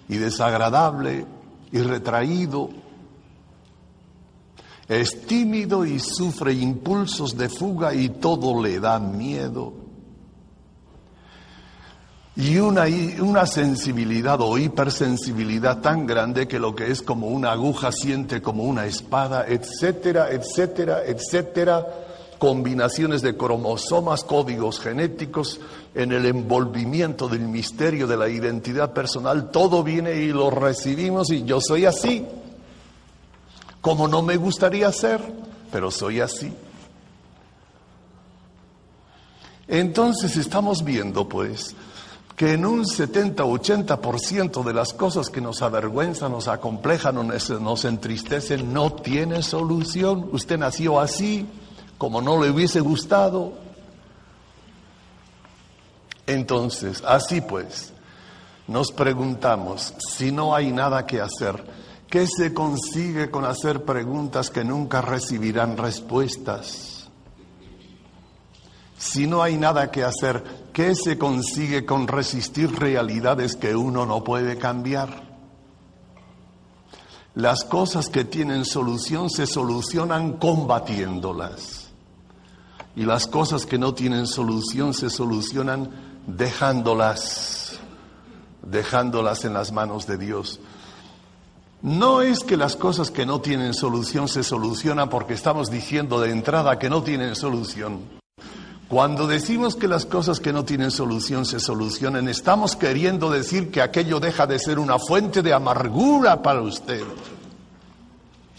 y 0.09 0.19
desagradable 0.19 1.27
y 1.73 1.79
retraído. 1.79 2.71
Es 4.89 5.27
tímido 5.27 5.85
y 5.87 5.99
sufre 5.99 6.53
impulsos 6.53 7.37
de 7.37 7.49
fuga 7.49 7.95
y 7.95 8.11
todo 8.11 8.63
le 8.63 8.81
da 8.81 8.99
miedo. 8.99 9.73
Y 12.37 12.59
una, 12.59 12.87
una 13.21 13.47
sensibilidad 13.47 14.41
o 14.41 14.59
hipersensibilidad 14.59 15.81
tan 15.81 16.05
grande 16.05 16.49
que 16.49 16.59
lo 16.59 16.75
que 16.75 16.91
es 16.91 17.01
como 17.01 17.29
una 17.29 17.53
aguja 17.53 17.93
siente 17.93 18.43
como 18.43 18.65
una 18.65 18.87
espada, 18.87 19.47
etcétera, 19.47 20.31
etcétera, 20.31 21.05
etcétera. 21.07 21.87
Combinaciones 22.39 23.23
de 23.23 23.37
cromosomas, 23.37 24.25
códigos 24.25 24.81
genéticos, 24.81 25.61
en 25.95 26.13
el 26.13 26.27
envolvimiento 26.27 27.29
del 27.29 27.43
misterio 27.43 28.07
de 28.07 28.17
la 28.17 28.29
identidad 28.29 28.93
personal, 28.93 29.51
todo 29.51 29.85
viene 29.85 30.17
y 30.17 30.29
lo 30.29 30.51
recibimos 30.51 31.31
y 31.31 31.45
yo 31.45 31.61
soy 31.61 31.87
así, 31.87 32.27
como 33.85 34.09
no 34.09 34.23
me 34.23 34.39
gustaría 34.39 34.91
ser, 34.91 35.21
pero 35.71 35.91
soy 35.91 36.19
así. 36.21 36.51
Entonces 39.69 40.39
estamos 40.39 40.83
viendo 40.83 41.29
pues 41.29 41.77
que 42.35 42.55
en 42.55 42.65
un 42.65 42.85
70-80% 42.85 44.65
de 44.65 44.73
las 44.73 44.95
cosas 44.95 45.29
que 45.29 45.43
nos 45.43 45.61
avergüenzan, 45.61 46.33
nos 46.33 46.49
acomplejan 46.49 47.19
o 47.19 47.25
nos, 47.25 47.85
entristecen, 47.85 48.73
no 48.73 48.91
tiene 48.91 49.43
solución. 49.43 50.31
Usted 50.33 50.57
nació 50.57 50.99
así, 50.99 51.47
como 51.99 52.23
no 52.23 52.43
le 52.43 52.49
hubiese 52.49 52.81
gustado. 52.81 53.53
Entonces, 56.27 57.03
así 57.07 57.43
pues, 57.43 57.93
nos 58.67 58.93
preguntamos, 58.93 59.93
si 59.99 60.33
no 60.33 60.55
hay 60.55 60.73
nada 60.73 61.05
que 61.05 61.21
hacer, 61.21 61.84
¿qué 62.15 62.29
se 62.29 62.55
consigue 62.55 63.29
con 63.29 63.45
hacer 63.45 63.85
preguntas 63.85 64.49
que 64.49 64.63
nunca 64.63 65.03
recibirán 65.03 65.77
respuestas? 65.77 67.09
Si 68.97 69.27
no 69.27 69.43
hay 69.43 69.57
nada 69.57 69.91
que 69.91 70.05
hacer, 70.05 70.69
¿qué 70.73 70.95
se 70.95 71.19
consigue 71.19 71.85
con 71.85 72.07
resistir 72.07 72.71
realidades 72.79 73.57
que 73.57 73.75
uno 73.75 74.07
no 74.07 74.23
puede 74.23 74.59
cambiar? 74.59 75.25
Las 77.35 77.65
cosas 77.65 78.09
que 78.11 78.25
tienen 78.25 78.65
solución 78.65 79.29
se 79.29 79.49
solucionan 79.49 80.35
combatiéndolas. 80.35 81.89
Y 82.95 83.07
las 83.07 83.27
cosas 83.27 83.67
que 83.67 83.77
no 83.77 83.93
tienen 83.93 84.29
solución 84.29 84.95
se 84.95 85.11
solucionan 85.11 86.23
dejándolas, 86.29 87.81
dejándolas 88.63 89.45
en 89.45 89.55
las 89.55 89.73
manos 89.73 90.07
de 90.07 90.17
Dios. 90.17 90.61
No 91.85 92.23
es 92.23 92.45
que 92.45 92.57
las 92.57 92.77
cosas 92.77 93.11
que 93.11 93.27
no 93.27 93.43
tienen 93.43 93.75
solución 93.75 94.27
se 94.27 94.43
solucionan 94.43 95.11
porque 95.11 95.35
estamos 95.35 95.71
diciendo 95.71 96.19
de 96.19 96.31
entrada 96.31 96.79
que 96.79 96.89
no 96.89 97.03
tienen 97.03 97.37
solución. 97.37 98.01
Cuando 98.89 99.27
decimos 99.27 99.77
que 99.77 99.87
las 99.87 100.07
cosas 100.07 100.41
que 100.41 100.51
no 100.51 100.65
tienen 100.65 100.91
solución 100.91 101.45
se 101.45 101.61
solucionan, 101.61 102.27
estamos 102.31 102.75
queriendo 102.75 103.31
decir 103.31 103.71
que 103.71 103.83
aquello 103.83 104.19
deja 104.19 104.47
de 104.47 104.59
ser 104.59 104.79
una 104.79 104.99
fuente 104.99 105.43
de 105.43 105.53
amargura 105.53 106.41
para 106.41 106.63
usted. 106.63 107.03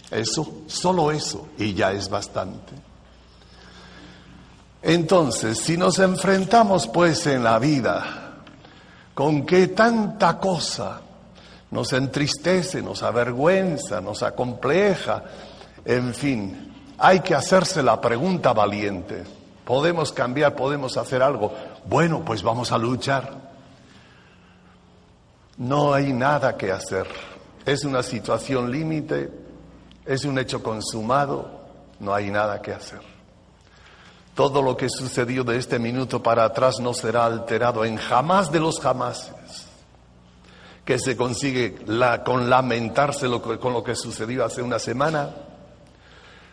Eso, 0.08 0.62
solo 0.68 1.10
eso, 1.10 1.48
y 1.58 1.74
ya 1.74 1.90
es 1.90 2.08
bastante. 2.08 2.74
Entonces, 4.82 5.58
si 5.58 5.76
nos 5.76 5.98
enfrentamos 5.98 6.86
pues 6.86 7.26
en 7.26 7.42
la 7.42 7.58
vida 7.58 8.36
con 9.14 9.44
que 9.44 9.66
tanta 9.66 10.38
cosa 10.38 11.00
nos 11.70 11.92
entristece, 11.92 12.82
nos 12.82 13.02
avergüenza, 13.02 14.00
nos 14.00 14.22
acompleja, 14.22 15.24
en 15.84 16.14
fin, 16.14 16.74
hay 16.98 17.20
que 17.20 17.34
hacerse 17.34 17.82
la 17.82 18.00
pregunta 18.00 18.52
valiente. 18.52 19.24
Podemos 19.64 20.12
cambiar, 20.12 20.54
podemos 20.54 20.96
hacer 20.96 21.22
algo. 21.22 21.52
Bueno, 21.86 22.24
pues 22.24 22.42
vamos 22.42 22.70
a 22.72 22.78
luchar. 22.78 23.46
No 25.58 25.92
hay 25.92 26.12
nada 26.12 26.56
que 26.56 26.70
hacer. 26.70 27.06
Es 27.64 27.84
una 27.84 28.02
situación 28.02 28.70
límite, 28.70 29.30
es 30.04 30.24
un 30.24 30.38
hecho 30.38 30.62
consumado, 30.62 31.50
no 31.98 32.14
hay 32.14 32.30
nada 32.30 32.62
que 32.62 32.72
hacer. 32.72 33.00
Todo 34.34 34.62
lo 34.62 34.76
que 34.76 34.88
sucedió 34.88 35.42
de 35.42 35.56
este 35.56 35.78
minuto 35.78 36.22
para 36.22 36.44
atrás 36.44 36.78
no 36.78 36.94
será 36.94 37.24
alterado 37.24 37.84
en 37.84 37.96
jamás 37.96 38.52
de 38.52 38.60
los 38.60 38.80
jamases 38.80 39.65
que 40.86 41.00
se 41.00 41.16
consigue 41.16 41.74
con 42.24 42.48
lamentarse 42.48 43.26
con 43.60 43.72
lo 43.72 43.82
que 43.82 43.96
sucedió 43.96 44.44
hace 44.44 44.62
una 44.62 44.78
semana, 44.78 45.30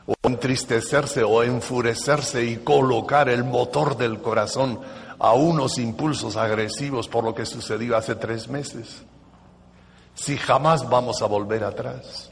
o 0.07 0.15
entristecerse 0.23 1.23
o 1.23 1.43
enfurecerse 1.43 2.43
y 2.43 2.57
colocar 2.57 3.29
el 3.29 3.43
motor 3.43 3.95
del 3.95 4.21
corazón 4.21 4.79
a 5.19 5.33
unos 5.33 5.77
impulsos 5.77 6.35
agresivos 6.35 7.07
por 7.07 7.23
lo 7.23 7.35
que 7.35 7.45
sucedió 7.45 7.95
hace 7.95 8.15
tres 8.15 8.49
meses. 8.49 9.03
Si 10.15 10.35
jamás 10.35 10.89
vamos 10.89 11.21
a 11.21 11.27
volver 11.27 11.63
atrás. 11.63 12.31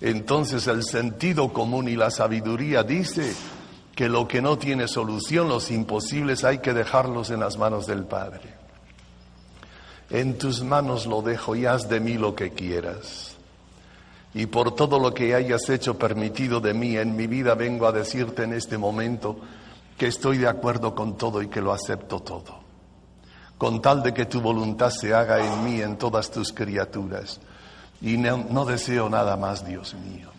Entonces 0.00 0.68
el 0.68 0.84
sentido 0.84 1.52
común 1.52 1.88
y 1.88 1.96
la 1.96 2.10
sabiduría 2.10 2.84
dice 2.84 3.34
que 3.96 4.08
lo 4.08 4.28
que 4.28 4.40
no 4.40 4.56
tiene 4.56 4.86
solución, 4.86 5.48
los 5.48 5.72
imposibles, 5.72 6.44
hay 6.44 6.58
que 6.58 6.72
dejarlos 6.72 7.30
en 7.30 7.40
las 7.40 7.58
manos 7.58 7.86
del 7.86 8.04
Padre. 8.04 8.63
En 10.14 10.38
tus 10.38 10.62
manos 10.62 11.06
lo 11.06 11.22
dejo 11.22 11.56
y 11.56 11.66
haz 11.66 11.88
de 11.88 11.98
mí 11.98 12.14
lo 12.14 12.36
que 12.36 12.52
quieras. 12.52 13.34
Y 14.32 14.46
por 14.46 14.72
todo 14.76 15.00
lo 15.00 15.12
que 15.12 15.34
hayas 15.34 15.68
hecho 15.68 15.98
permitido 15.98 16.60
de 16.60 16.72
mí 16.72 16.96
en 16.96 17.16
mi 17.16 17.26
vida 17.26 17.56
vengo 17.56 17.84
a 17.88 17.90
decirte 17.90 18.44
en 18.44 18.52
este 18.52 18.78
momento 18.78 19.36
que 19.98 20.06
estoy 20.06 20.38
de 20.38 20.46
acuerdo 20.46 20.94
con 20.94 21.18
todo 21.18 21.42
y 21.42 21.48
que 21.48 21.60
lo 21.60 21.72
acepto 21.72 22.20
todo. 22.20 22.60
Con 23.58 23.82
tal 23.82 24.04
de 24.04 24.14
que 24.14 24.26
tu 24.26 24.40
voluntad 24.40 24.90
se 24.90 25.12
haga 25.12 25.44
en 25.44 25.64
mí, 25.64 25.82
en 25.82 25.98
todas 25.98 26.30
tus 26.30 26.52
criaturas. 26.52 27.40
Y 28.00 28.16
no, 28.16 28.64
deseo 28.64 29.08
nada 29.08 29.36
más, 29.36 29.66
Dios 29.66 29.94
mío 29.94 30.33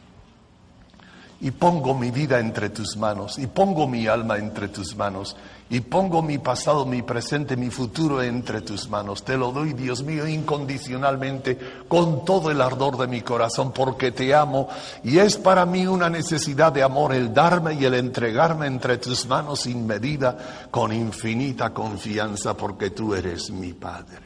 y 1.45 1.51
pongo 1.51 1.93
mi 1.93 2.09
vida 2.09 2.39
entre 2.39 2.71
tus 2.71 2.97
manos, 2.97 3.37
y 3.37 3.45
pongo 3.45 3.87
mi 3.87 4.07
alma 4.07 4.35
entre 4.35 4.69
tus 4.69 4.95
manos, 4.95 5.37
y 5.69 5.79
pongo 5.79 6.23
mi 6.23 6.39
pasado, 6.39 6.87
mi 6.87 7.03
presente, 7.03 7.55
mi 7.55 7.69
futuro 7.69 8.23
entre 8.23 8.61
tus 8.61 8.89
manos. 8.89 9.23
Te 9.23 9.37
lo 9.37 9.51
doy, 9.51 9.73
Dios 9.73 10.01
mío, 10.01 10.27
incondicionalmente, 10.27 11.83
con 11.87 12.25
todo 12.25 12.49
el 12.49 12.59
ardor 12.61 12.97
de 12.97 13.05
mi 13.05 13.21
corazón, 13.21 13.71
porque 13.71 14.11
te 14.11 14.33
amo, 14.33 14.69
y 15.03 15.19
es 15.19 15.37
para 15.37 15.67
mí 15.67 15.85
una 15.85 16.09
necesidad 16.09 16.73
de 16.73 16.81
amor 16.81 17.13
el 17.13 17.31
darme 17.31 17.75
y 17.75 17.85
el 17.85 17.93
entregarme 17.93 18.65
entre 18.65 18.97
tus 18.97 19.27
manos 19.27 19.59
sin 19.59 19.85
medida, 19.85 20.67
con 20.71 20.91
infinita 20.91 21.71
confianza, 21.71 22.57
porque 22.57 22.89
tú 22.89 23.13
eres 23.13 23.51
mi 23.51 23.73
Padre. 23.73 24.25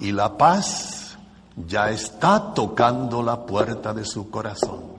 Y 0.00 0.10
la 0.10 0.36
paz 0.36 0.95
ya 1.56 1.90
está 1.90 2.52
tocando 2.52 3.22
la 3.22 3.44
puerta 3.46 3.94
de 3.94 4.04
su 4.04 4.30
corazón. 4.30 4.96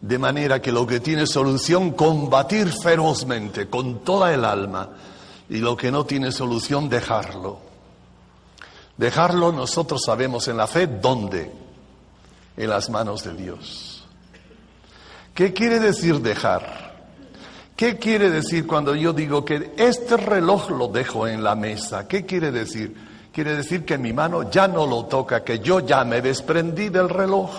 De 0.00 0.18
manera 0.18 0.60
que 0.60 0.72
lo 0.72 0.86
que 0.86 0.98
tiene 0.98 1.26
solución, 1.26 1.92
combatir 1.92 2.72
ferozmente 2.72 3.68
con 3.68 4.00
toda 4.00 4.32
el 4.34 4.44
alma. 4.44 4.88
Y 5.48 5.58
lo 5.58 5.76
que 5.76 5.92
no 5.92 6.04
tiene 6.06 6.32
solución, 6.32 6.88
dejarlo. 6.88 7.60
Dejarlo 8.96 9.52
nosotros 9.52 10.02
sabemos 10.04 10.48
en 10.48 10.56
la 10.56 10.66
fe 10.66 10.86
dónde. 10.86 11.52
En 12.56 12.68
las 12.68 12.90
manos 12.90 13.22
de 13.22 13.34
Dios. 13.34 14.04
¿Qué 15.34 15.52
quiere 15.52 15.78
decir 15.78 16.20
dejar? 16.20 16.91
¿Qué 17.82 17.96
quiere 17.96 18.30
decir 18.30 18.64
cuando 18.64 18.94
yo 18.94 19.12
digo 19.12 19.44
que 19.44 19.72
este 19.76 20.16
reloj 20.16 20.70
lo 20.70 20.86
dejo 20.86 21.26
en 21.26 21.42
la 21.42 21.56
mesa? 21.56 22.06
¿Qué 22.06 22.24
quiere 22.24 22.52
decir? 22.52 22.94
Quiere 23.32 23.56
decir 23.56 23.84
que 23.84 23.98
mi 23.98 24.12
mano 24.12 24.48
ya 24.48 24.68
no 24.68 24.86
lo 24.86 25.06
toca, 25.06 25.42
que 25.42 25.58
yo 25.58 25.80
ya 25.80 26.04
me 26.04 26.22
desprendí 26.22 26.90
del 26.90 27.08
reloj. 27.08 27.50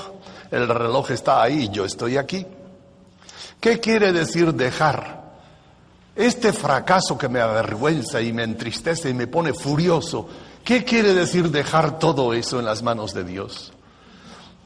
El 0.49 0.69
reloj 0.69 1.11
está 1.11 1.43
ahí, 1.43 1.67
yo 1.67 1.83
estoy 1.83 2.15
aquí. 2.15 2.47
¿Qué 3.59 3.81
quiere 3.81 4.13
decir 4.13 4.53
dejar? 4.53 5.23
Este 6.15 6.53
fracaso 6.53 7.17
que 7.17 7.27
me 7.27 7.41
avergüenza 7.41 8.21
y 8.21 8.31
me 8.31 8.43
entristece 8.43 9.09
y 9.09 9.13
me 9.13 9.27
pone 9.27 9.51
furioso, 9.51 10.29
¿qué 10.63 10.85
quiere 10.85 11.13
decir 11.13 11.49
dejar 11.51 11.99
todo 11.99 12.33
eso 12.33 12.59
en 12.59 12.65
las 12.65 12.81
manos 12.81 13.13
de 13.13 13.25
Dios? 13.25 13.73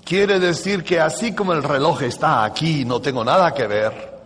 Quiere 0.05 0.39
decir 0.39 0.83
que 0.83 0.99
así 0.99 1.33
como 1.33 1.53
el 1.53 1.63
reloj 1.63 2.03
está 2.03 2.43
aquí, 2.43 2.85
no 2.85 3.01
tengo 3.01 3.25
nada 3.25 3.55
que 3.55 3.65
ver, 3.65 4.16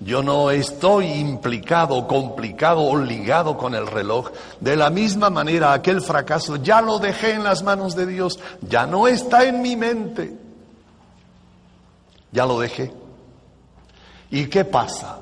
yo 0.00 0.22
no 0.22 0.50
estoy 0.50 1.06
implicado, 1.06 2.06
complicado 2.06 2.82
o 2.82 2.96
ligado 2.96 3.56
con 3.56 3.74
el 3.74 3.86
reloj. 3.86 4.30
De 4.60 4.76
la 4.76 4.90
misma 4.90 5.30
manera, 5.30 5.72
aquel 5.72 6.02
fracaso 6.02 6.56
ya 6.56 6.80
lo 6.80 6.98
dejé 6.98 7.32
en 7.32 7.44
las 7.44 7.62
manos 7.62 7.94
de 7.94 8.06
Dios, 8.06 8.38
ya 8.60 8.86
no 8.86 9.06
está 9.06 9.44
en 9.44 9.62
mi 9.62 9.76
mente. 9.76 10.36
Ya 12.32 12.44
lo 12.44 12.58
dejé. 12.58 12.92
¿Y 14.30 14.46
qué 14.46 14.64
pasa? 14.64 15.20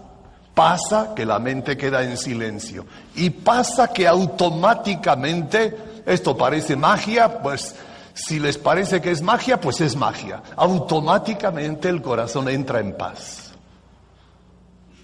Pasa 0.55 1.13
que 1.15 1.27
la 1.27 1.39
mente 1.39 1.77
queda 1.77 2.03
en 2.03 2.17
silencio. 2.17 2.87
Y 3.15 3.29
pasa 3.31 3.93
que 3.93 4.09
automáticamente, 4.09 6.03
esto 6.07 6.37
parece 6.37 6.77
magia, 6.77 7.43
pues 7.43 7.75
si 8.15 8.39
les 8.39 8.57
parece 8.57 9.01
que 9.01 9.11
es 9.11 9.21
magia, 9.21 9.61
pues 9.61 9.83
es 9.83 9.97
magia. 9.97 10.43
Automáticamente 10.57 11.91
el 11.91 12.01
corazón 12.01 12.49
entra 12.49 12.81
en 12.81 12.97
paz. 12.97 13.52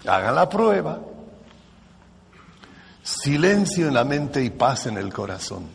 Hagan 0.09 0.35
la 0.35 0.49
prueba. 0.49 0.99
Silencio 3.03 3.87
en 3.87 3.93
la 3.93 4.03
mente 4.03 4.43
y 4.43 4.49
paz 4.49 4.87
en 4.87 4.97
el 4.97 5.13
corazón. 5.13 5.67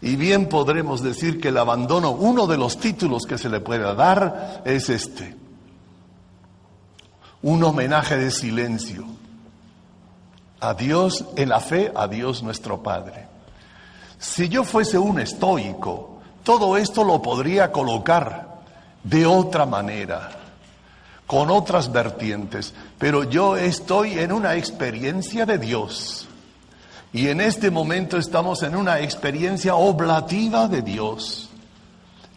Y 0.00 0.16
bien 0.16 0.48
podremos 0.48 1.02
decir 1.02 1.40
que 1.40 1.48
el 1.48 1.58
abandono, 1.58 2.12
uno 2.12 2.46
de 2.46 2.56
los 2.56 2.78
títulos 2.78 3.26
que 3.26 3.38
se 3.38 3.48
le 3.48 3.60
puede 3.60 3.94
dar 3.94 4.62
es 4.64 4.88
este. 4.88 5.36
Un 7.42 7.62
homenaje 7.62 8.16
de 8.16 8.30
silencio. 8.30 9.04
A 10.60 10.74
Dios 10.74 11.24
en 11.36 11.48
la 11.48 11.60
fe, 11.60 11.92
a 11.94 12.08
Dios 12.08 12.42
nuestro 12.42 12.82
Padre. 12.82 13.26
Si 14.18 14.48
yo 14.48 14.64
fuese 14.64 14.98
un 14.98 15.20
estoico, 15.20 16.20
todo 16.42 16.76
esto 16.76 17.04
lo 17.04 17.22
podría 17.22 17.70
colocar 17.70 18.48
de 19.04 19.26
otra 19.26 19.66
manera 19.66 20.37
con 21.28 21.50
otras 21.50 21.92
vertientes, 21.92 22.72
pero 22.98 23.22
yo 23.22 23.54
estoy 23.54 24.18
en 24.18 24.32
una 24.32 24.56
experiencia 24.56 25.44
de 25.44 25.58
Dios. 25.58 26.26
Y 27.12 27.28
en 27.28 27.42
este 27.42 27.70
momento 27.70 28.16
estamos 28.16 28.62
en 28.62 28.74
una 28.74 29.00
experiencia 29.00 29.76
oblativa 29.76 30.68
de 30.68 30.80
Dios. 30.80 31.50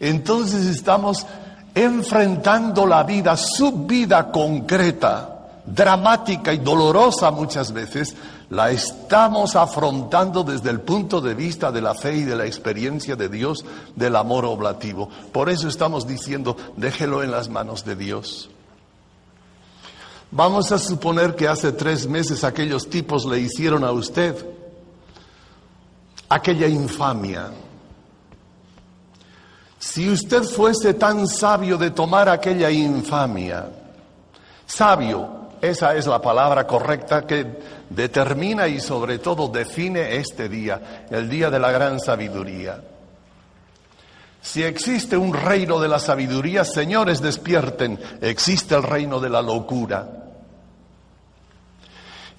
Entonces 0.01 0.65
estamos 0.65 1.25
enfrentando 1.73 2.85
la 2.85 3.03
vida, 3.03 3.37
su 3.37 3.71
vida 3.71 4.29
concreta, 4.29 5.39
dramática 5.65 6.53
y 6.53 6.57
dolorosa 6.57 7.31
muchas 7.31 7.71
veces, 7.71 8.13
la 8.49 8.71
estamos 8.71 9.55
afrontando 9.55 10.43
desde 10.43 10.69
el 10.69 10.81
punto 10.81 11.21
de 11.21 11.33
vista 11.33 11.71
de 11.71 11.81
la 11.81 11.95
fe 11.95 12.17
y 12.17 12.23
de 12.23 12.35
la 12.35 12.45
experiencia 12.45 13.15
de 13.15 13.29
Dios, 13.29 13.63
del 13.95 14.17
amor 14.17 14.43
oblativo. 14.43 15.07
Por 15.31 15.49
eso 15.49 15.69
estamos 15.69 16.05
diciendo, 16.05 16.57
déjelo 16.75 17.23
en 17.23 17.31
las 17.31 17.47
manos 17.47 17.85
de 17.85 17.95
Dios. 17.95 18.49
Vamos 20.31 20.71
a 20.71 20.79
suponer 20.79 21.35
que 21.35 21.47
hace 21.47 21.73
tres 21.73 22.07
meses 22.07 22.45
aquellos 22.45 22.89
tipos 22.89 23.25
le 23.25 23.39
hicieron 23.39 23.83
a 23.83 23.91
usted 23.91 24.33
aquella 26.29 26.67
infamia. 26.67 27.51
Si 29.77 30.09
usted 30.09 30.43
fuese 30.43 30.93
tan 30.93 31.27
sabio 31.27 31.77
de 31.77 31.91
tomar 31.91 32.29
aquella 32.29 32.71
infamia, 32.71 33.67
sabio, 34.65 35.49
esa 35.59 35.95
es 35.95 36.07
la 36.07 36.21
palabra 36.21 36.65
correcta 36.65 37.27
que 37.27 37.59
determina 37.89 38.69
y 38.69 38.79
sobre 38.79 39.19
todo 39.19 39.49
define 39.49 40.15
este 40.15 40.47
día, 40.47 41.05
el 41.09 41.29
día 41.29 41.49
de 41.49 41.59
la 41.59 41.71
gran 41.71 41.99
sabiduría. 41.99 42.81
Si 44.41 44.63
existe 44.63 45.17
un 45.17 45.33
reino 45.33 45.77
de 45.79 45.89
la 45.89 45.99
sabiduría, 45.99 46.63
señores, 46.63 47.21
despierten, 47.21 47.99
existe 48.21 48.75
el 48.75 48.83
reino 48.83 49.19
de 49.19 49.29
la 49.29 49.41
locura. 49.41 50.20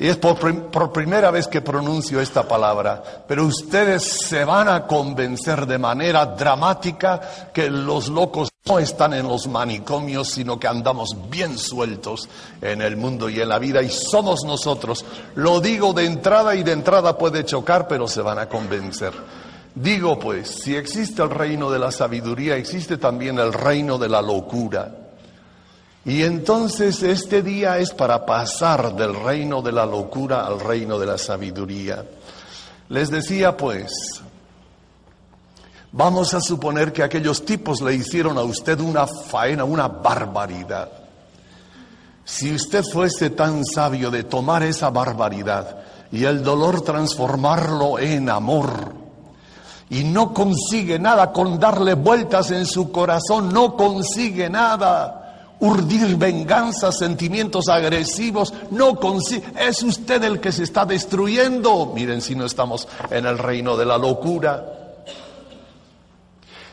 Y 0.03 0.09
es 0.09 0.17
por, 0.17 0.93
primera 0.93 1.31
vez 1.31 1.47
que 1.47 1.61
pronuncio 1.61 2.21
esta 2.21 2.43
palabra, 2.43 3.01
pero 3.29 3.45
ustedes 3.47 4.03
se 4.03 4.45
van 4.45 4.69
a 4.69 4.85
convencer 4.85 5.65
de 5.65 5.79
manera 5.79 6.27
dramática 6.27 7.21
que 7.55 7.71
los 7.71 8.09
locos 8.09 8.49
no 8.65 8.81
están 8.81 9.15
en 9.15 9.29
los 9.29 9.47
manicomios, 9.47 10.31
sino 10.31 10.59
que 10.59 10.67
andamos 10.67 11.17
bien 11.31 11.57
sueltos 11.57 12.29
en 12.61 12.83
el 12.83 12.97
mundo 12.97 13.29
y 13.29 13.41
en 13.41 13.49
la 13.49 13.61
vida 13.61 13.81
y 13.81 13.91
somos 13.91 14.43
nosotros. 14.45 15.05
Lo 15.37 15.61
digo 15.61 15.93
de 15.93 16.05
entrada 16.05 16.57
y 16.57 16.65
de 16.65 16.73
entrada 16.73 17.17
puede 17.17 17.45
chocar, 17.45 17.87
pero 17.87 18.09
se 18.09 18.23
van 18.23 18.41
a 18.41 18.49
convencer. 18.49 19.13
Digo 19.73 20.19
pues, 20.19 20.49
si 20.65 20.75
existe 20.75 21.23
el 21.23 21.31
reino 21.31 21.71
de 21.71 21.79
la 21.79 21.93
sabiduría, 21.93 22.57
existe 22.57 22.97
también 22.97 23.39
el 23.39 23.53
reino 23.53 23.99
de 23.99 24.09
la 24.09 24.21
locura. 24.21 25.02
Y 26.05 26.23
entonces 26.23 27.03
este 27.03 27.43
día 27.43 27.79
es 27.79 27.93
para 27.93 28.27
pasar 28.27 28.95
del 28.97 29.15
reino 29.15 29.63
de 29.63 29.73
la 29.73 29.87
locura 29.87 30.45
al 30.45 30.59
reino 30.59 30.99
de 30.99 31.07
la 31.07 31.17
sabiduría. 31.17 32.05
Les 32.89 33.11
decía 33.11 33.57
pues, 33.57 33.93
vamos 35.93 36.35
a 36.35 36.41
suponer 36.41 36.93
que 36.93 37.05
aquellos 37.05 37.45
tipos 37.45 37.81
le 37.81 37.95
hicieron 37.95 38.37
a 38.37 38.43
usted 38.43 38.81
una 38.81 39.07
faena, 39.07 39.65
una 39.65 39.87
barbaridad. 39.87 40.91
Si 42.25 42.53
usted 42.53 42.83
fuese 42.85 43.31
tan 43.31 43.65
sabio 43.65 44.11
de 44.11 44.25
tomar 44.25 44.63
esa 44.65 44.91
barbaridad 44.91 45.79
y 46.11 46.25
el 46.25 46.43
dolor 46.43 46.83
transformarlo 46.83 47.99
en 47.99 48.29
amor, 48.29 49.03
y 49.93 50.05
no 50.05 50.33
consigue 50.33 50.99
nada 50.99 51.33
con 51.33 51.61
darle 51.61 51.93
vueltas 51.93 52.51
en 52.51 52.65
su 52.65 52.91
corazón, 52.91 53.53
no 53.53 53.77
consigue 53.77 54.49
nada. 54.49 55.22
Urdir 55.63 56.17
venganza, 56.17 56.91
sentimientos 56.91 57.69
agresivos, 57.69 58.53
no. 58.73 58.99
Es 59.57 59.83
usted 59.85 60.25
el 60.25 60.41
que 60.41 60.51
se 60.51 60.65
está 60.65 60.85
destruyendo. 60.85 61.93
Miren 61.95 62.21
si 62.21 62.35
no 62.35 62.47
estamos 62.47 62.89
en 63.11 63.27
el 63.27 63.39
reino 63.39 63.77
de 63.77 63.87
la 63.87 63.97
locura. 63.97 64.65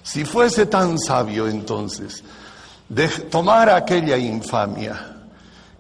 Si 0.02 0.26
fuese 0.26 0.66
tan 0.66 0.98
sabio 0.98 1.48
entonces 1.48 2.24
de 2.88 3.08
tomar 3.08 3.70
aquella 3.70 4.18
infamia 4.18 5.18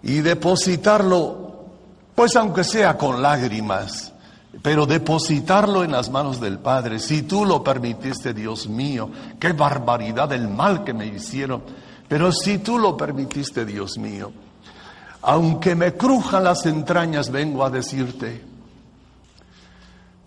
y 0.04 0.22
depositarlo, 0.22 1.66
pues 2.14 2.36
aunque 2.36 2.64
sea 2.64 2.96
con 2.96 3.24
lágrimas, 3.24 4.14
pero 4.62 4.86
depositarlo 4.86 5.84
en 5.84 5.94
las 5.94 6.12
manos 6.12 6.40
del 6.40 6.60
Padre, 6.60 7.00
si 7.00 7.24
tú 7.24 7.44
lo 7.44 7.64
permitiste, 7.64 8.36
Dios 8.36 8.68
mío, 8.68 9.10
qué 9.40 9.54
barbaridad 9.54 10.32
el 10.32 10.48
mal 10.48 10.84
que 10.84 10.94
me 10.94 11.08
hicieron, 11.08 11.64
pero 12.10 12.32
si 12.32 12.58
tú 12.58 12.80
lo 12.80 12.98
permitiste, 12.98 13.66
Dios 13.66 14.00
mío, 14.00 14.34
aunque 15.22 15.76
me 15.76 15.94
crujan 15.94 16.44
las 16.44 16.66
entrañas, 16.66 17.30
vengo 17.30 17.64
a 17.64 17.70
decirte, 17.70 18.44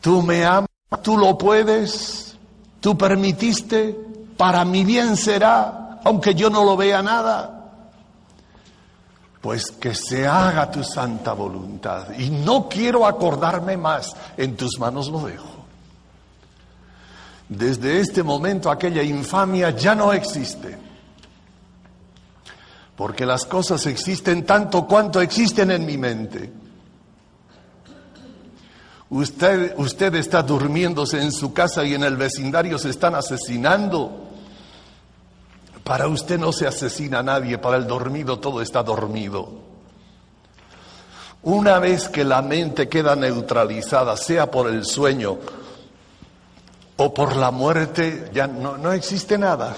tú 0.01 0.23
me 0.23 0.45
amas, 0.45 0.69
tú 1.03 1.19
lo 1.19 1.37
puedes, 1.37 2.37
tú 2.81 2.97
permitiste, 2.97 3.99
para 4.37 4.65
mi 4.65 4.85
bien 4.85 5.17
será, 5.17 5.99
aunque 6.05 6.37
yo 6.37 6.51
no 6.51 6.65
lo 6.65 6.77
vea 6.77 7.03
nada. 7.03 7.59
Pues 9.41 9.73
que 9.73 9.93
se 9.93 10.25
haga 10.25 10.71
tu 10.71 10.85
santa 10.85 11.33
voluntad. 11.33 12.17
Y 12.17 12.31
no 12.31 12.69
quiero 12.69 13.05
acordarme 13.05 13.77
más. 13.77 14.15
En 14.37 14.57
tus 14.57 14.79
manos 14.79 15.09
lo 15.09 15.27
dejo. 15.27 15.65
Desde 17.49 17.99
este 17.99 18.23
momento 18.23 18.71
aquella 18.71 19.03
infamia 19.03 19.71
ya 19.71 19.97
no 19.97 20.13
existe. 20.13 20.92
Porque 22.97 23.25
las 23.25 23.47
cosas 23.47 23.87
existen 23.87 24.45
tanto 24.45 24.87
cuanto 24.87 25.21
existen 25.21 25.71
en 25.71 25.87
mi 25.87 25.97
mente. 25.97 26.53
Usted, 29.11 29.75
usted 29.77 30.15
está 30.15 30.43
durmiéndose 30.43 31.21
en 31.21 31.33
su 31.33 31.53
casa 31.53 31.85
y 31.85 31.95
en 31.95 32.03
el 32.03 32.17
vecindario 32.17 32.79
se 32.79 32.91
están 32.91 33.15
asesinando. 33.15 34.29
Para 35.85 36.09
usted 36.09 36.39
no 36.39 36.53
se 36.53 36.67
asesina 36.67 37.19
a 37.19 37.23
nadie, 37.23 37.59
para 37.59 37.77
el 37.77 37.87
dormido 37.87 38.39
todo 38.39 38.63
está 38.63 38.83
dormido. 38.83 39.51
Una 41.43 41.79
vez 41.79 42.09
que 42.09 42.25
la 42.25 42.41
mente 42.41 42.89
queda 42.89 43.17
neutralizada, 43.17 44.17
sea 44.17 44.51
por 44.51 44.71
el 44.71 44.85
sueño 44.85 45.39
o 46.97 47.13
por 47.13 47.37
la 47.37 47.51
muerte, 47.51 48.31
ya 48.33 48.47
no, 48.47 48.79
no 48.79 48.93
existe 48.93 49.37
nada. 49.37 49.77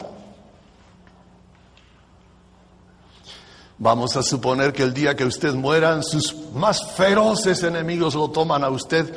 Vamos 3.79 4.17
a 4.17 4.23
suponer 4.23 4.73
que 4.73 4.85
el 4.85 4.95
día 4.95 5.17
que 5.17 5.25
usted 5.25 5.53
muera, 5.55 6.01
sus 6.03 6.35
más 6.55 6.93
feroces 6.93 7.63
enemigos 7.65 8.15
lo 8.15 8.31
toman 8.31 8.63
a 8.63 8.71
usted 8.71 9.13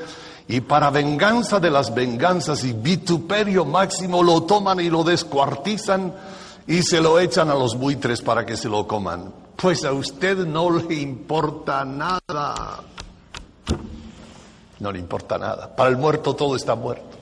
y 0.47 0.61
para 0.61 0.89
venganza 0.89 1.59
de 1.59 1.69
las 1.69 1.93
venganzas 1.93 2.63
y 2.63 2.73
vituperio 2.73 3.65
máximo 3.65 4.23
lo 4.23 4.43
toman 4.43 4.79
y 4.79 4.89
lo 4.89 5.03
descuartizan 5.03 6.13
y 6.65 6.81
se 6.81 7.01
lo 7.01 7.19
echan 7.19 7.49
a 7.49 7.55
los 7.55 7.77
buitres 7.77 8.21
para 8.21 8.45
que 8.45 8.57
se 8.57 8.67
lo 8.69 8.87
coman. 8.87 9.31
Pues 9.55 9.83
a 9.83 9.91
usted 9.91 10.37
no 10.37 10.69
le 10.71 10.95
importa 10.95 11.85
nada. 11.85 12.83
No 14.79 14.91
le 14.91 14.99
importa 14.99 15.37
nada. 15.37 15.75
Para 15.75 15.89
el 15.89 15.97
muerto 15.97 16.35
todo 16.35 16.55
está 16.55 16.75
muerto. 16.75 17.17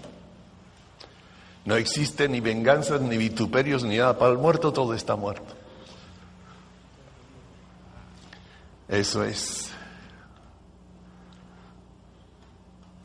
No 1.65 1.76
existe 1.76 2.30
ni 2.30 2.41
venganzas, 2.41 3.02
ni 3.02 3.17
vituperios, 3.17 3.84
ni 3.84 3.98
nada. 3.98 4.17
Para 4.17 4.32
el 4.32 4.38
muerto 4.38 4.71
todo 4.71 4.93
está 4.93 5.15
muerto. 5.15 5.64
Eso 8.88 9.24
es. 9.24 9.71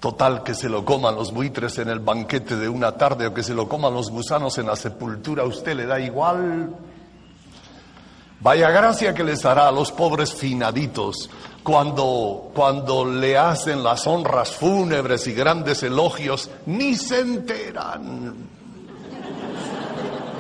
Total, 0.00 0.42
que 0.42 0.54
se 0.54 0.68
lo 0.68 0.84
coman 0.84 1.14
los 1.14 1.32
buitres 1.32 1.78
en 1.78 1.90
el 1.90 2.00
banquete 2.00 2.56
de 2.56 2.68
una 2.68 2.92
tarde 2.92 3.26
o 3.26 3.34
que 3.34 3.42
se 3.42 3.54
lo 3.54 3.68
coman 3.68 3.92
los 3.92 4.10
gusanos 4.10 4.56
en 4.56 4.66
la 4.66 4.76
sepultura, 4.76 5.42
a 5.42 5.46
usted 5.46 5.74
le 5.74 5.84
da 5.84 6.00
igual. 6.00 6.74
Vaya 8.40 8.70
gracia 8.70 9.12
que 9.12 9.22
les 9.22 9.44
hará 9.44 9.68
a 9.68 9.72
los 9.72 9.92
pobres 9.92 10.32
finaditos 10.32 11.28
cuando, 11.62 12.50
cuando 12.54 13.04
le 13.04 13.36
hacen 13.36 13.82
las 13.82 14.06
honras 14.06 14.52
fúnebres 14.52 15.26
y 15.26 15.34
grandes 15.34 15.82
elogios, 15.82 16.50
ni 16.64 16.96
se 16.96 17.20
enteran. 17.20 18.34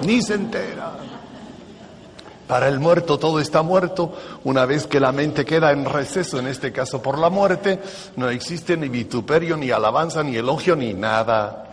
Ni 0.06 0.22
se 0.22 0.34
enteran. 0.34 0.99
Para 2.50 2.66
el 2.66 2.80
muerto 2.80 3.16
todo 3.16 3.38
está 3.38 3.62
muerto. 3.62 4.12
Una 4.42 4.66
vez 4.66 4.88
que 4.88 4.98
la 4.98 5.12
mente 5.12 5.44
queda 5.44 5.70
en 5.70 5.84
receso, 5.84 6.40
en 6.40 6.48
este 6.48 6.72
caso 6.72 7.00
por 7.00 7.16
la 7.16 7.30
muerte, 7.30 7.78
no 8.16 8.28
existe 8.28 8.76
ni 8.76 8.88
vituperio, 8.88 9.56
ni 9.56 9.70
alabanza, 9.70 10.24
ni 10.24 10.34
elogio, 10.34 10.74
ni 10.74 10.92
nada. 10.92 11.64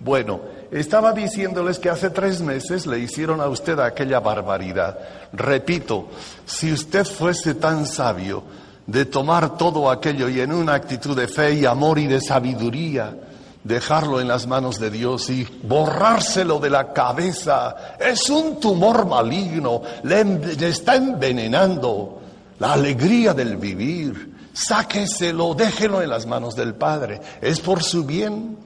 Bueno, 0.00 0.42
estaba 0.70 1.14
diciéndoles 1.14 1.78
que 1.78 1.88
hace 1.88 2.10
tres 2.10 2.42
meses 2.42 2.86
le 2.86 2.98
hicieron 2.98 3.40
a 3.40 3.48
usted 3.48 3.78
aquella 3.78 4.20
barbaridad. 4.20 4.98
Repito, 5.32 6.08
si 6.44 6.70
usted 6.70 7.06
fuese 7.06 7.54
tan 7.54 7.86
sabio 7.86 8.42
de 8.86 9.06
tomar 9.06 9.56
todo 9.56 9.90
aquello 9.90 10.28
y 10.28 10.42
en 10.42 10.52
una 10.52 10.74
actitud 10.74 11.16
de 11.16 11.26
fe 11.26 11.54
y 11.54 11.64
amor 11.64 11.98
y 11.98 12.06
de 12.06 12.20
sabiduría, 12.20 13.16
dejarlo 13.64 14.20
en 14.20 14.28
las 14.28 14.46
manos 14.46 14.78
de 14.78 14.90
Dios 14.90 15.30
y 15.30 15.46
borrárselo 15.62 16.58
de 16.58 16.70
la 16.70 16.92
cabeza. 16.92 17.96
Es 17.98 18.30
un 18.30 18.60
tumor 18.60 19.06
maligno, 19.06 19.82
le, 20.04 20.68
está 20.68 20.96
envenenando 20.96 22.20
la 22.58 22.72
alegría 22.72 23.34
del 23.34 23.56
vivir. 23.56 24.36
Sáqueselo, 24.52 25.54
déjelo 25.54 26.02
en 26.02 26.10
las 26.10 26.26
manos 26.26 26.56
del 26.56 26.74
Padre. 26.74 27.20
Es 27.40 27.60
por 27.60 27.82
su 27.82 28.04
bien. 28.04 28.56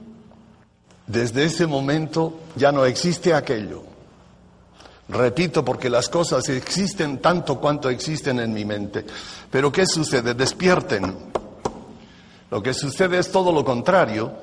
Desde 1.05 1.43
ese 1.43 1.67
momento 1.67 2.39
ya 2.55 2.71
no 2.71 2.85
existe 2.85 3.33
aquello. 3.33 3.83
Repito, 5.09 5.63
porque 5.65 5.89
las 5.89 6.07
cosas 6.07 6.47
existen 6.49 7.19
tanto 7.19 7.59
cuanto 7.59 7.89
existen 7.89 8.39
en 8.39 8.53
mi 8.53 8.63
mente. 8.63 9.05
Pero 9.51 9.71
¿qué 9.71 9.85
sucede? 9.85 10.33
Despierten. 10.33 11.33
Lo 12.49 12.63
que 12.63 12.73
sucede 12.73 13.19
es 13.19 13.31
todo 13.31 13.51
lo 13.51 13.65
contrario 13.65 14.42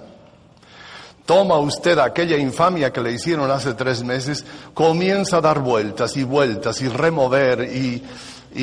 Toma 1.30 1.58
usted 1.58 1.96
aquella 2.00 2.36
infamia 2.36 2.92
que 2.92 3.00
le 3.00 3.12
hicieron 3.12 3.48
hace 3.52 3.74
tres 3.74 4.02
meses, 4.02 4.44
comienza 4.74 5.36
a 5.36 5.40
dar 5.40 5.60
vueltas 5.60 6.16
y 6.16 6.24
vueltas 6.24 6.82
y 6.82 6.88
remover 6.88 7.70
y, 7.72 8.02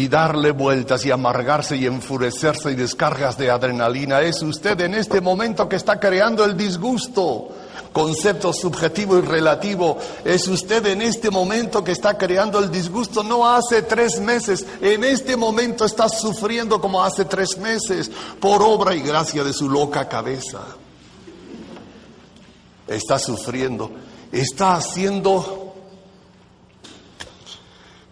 darle 0.09 0.51
vueltas 0.51 1.05
y 1.05 1.11
amargarse 1.11 1.77
y 1.77 1.85
enfurecerse 1.85 2.71
y 2.71 2.75
descargas 2.75 3.37
de 3.37 3.49
adrenalina. 3.49 4.19
Es 4.19 4.41
usted 4.41 4.81
en 4.81 4.95
este 4.95 5.21
momento 5.21 5.69
que 5.69 5.77
está 5.77 5.97
creando 5.97 6.43
el 6.43 6.57
disgusto. 6.57 7.47
Concepto 7.93 8.51
subjetivo 8.51 9.17
y 9.17 9.21
relativo. 9.21 9.97
Es 10.25 10.45
usted 10.49 10.85
en 10.87 11.03
este 11.03 11.31
momento 11.31 11.85
que 11.85 11.93
está 11.93 12.17
creando 12.17 12.59
el 12.59 12.69
disgusto, 12.69 13.23
no 13.23 13.47
hace 13.47 13.83
tres 13.83 14.19
meses. 14.19 14.65
En 14.81 15.05
este 15.05 15.37
momento 15.37 15.85
está 15.85 16.09
sufriendo 16.09 16.81
como 16.81 17.01
hace 17.01 17.23
tres 17.23 17.57
meses 17.59 18.11
por 18.41 18.61
obra 18.61 18.93
y 18.93 18.99
gracia 18.99 19.45
de 19.45 19.53
su 19.53 19.69
loca 19.69 20.09
cabeza 20.09 20.59
está 22.87 23.19
sufriendo, 23.19 23.91
está 24.31 24.75
haciendo, 24.75 25.75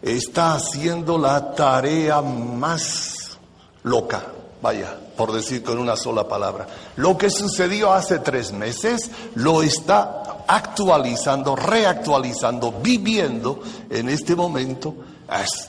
está 0.01 0.53
haciendo 0.55 1.17
la 1.17 1.53
tarea 1.53 2.21
más 2.21 3.37
loca, 3.83 4.25
vaya, 4.61 4.97
por 5.15 5.31
decir 5.31 5.63
con 5.63 5.79
una 5.79 5.95
sola 5.95 6.27
palabra. 6.27 6.67
Lo 6.97 7.17
que 7.17 7.29
sucedió 7.29 7.93
hace 7.93 8.19
tres 8.19 8.51
meses 8.51 9.09
lo 9.35 9.63
está 9.63 10.43
actualizando, 10.47 11.55
reactualizando, 11.55 12.73
viviendo 12.81 13.61
en 13.89 14.09
este 14.09 14.35
momento. 14.35 14.95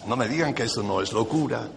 no 0.07 0.17
me 0.17 0.29
digan 0.29 0.55
que 0.55 0.65
eso 0.65 0.83
no 0.83 1.01
es 1.01 1.13
locura. 1.13 1.69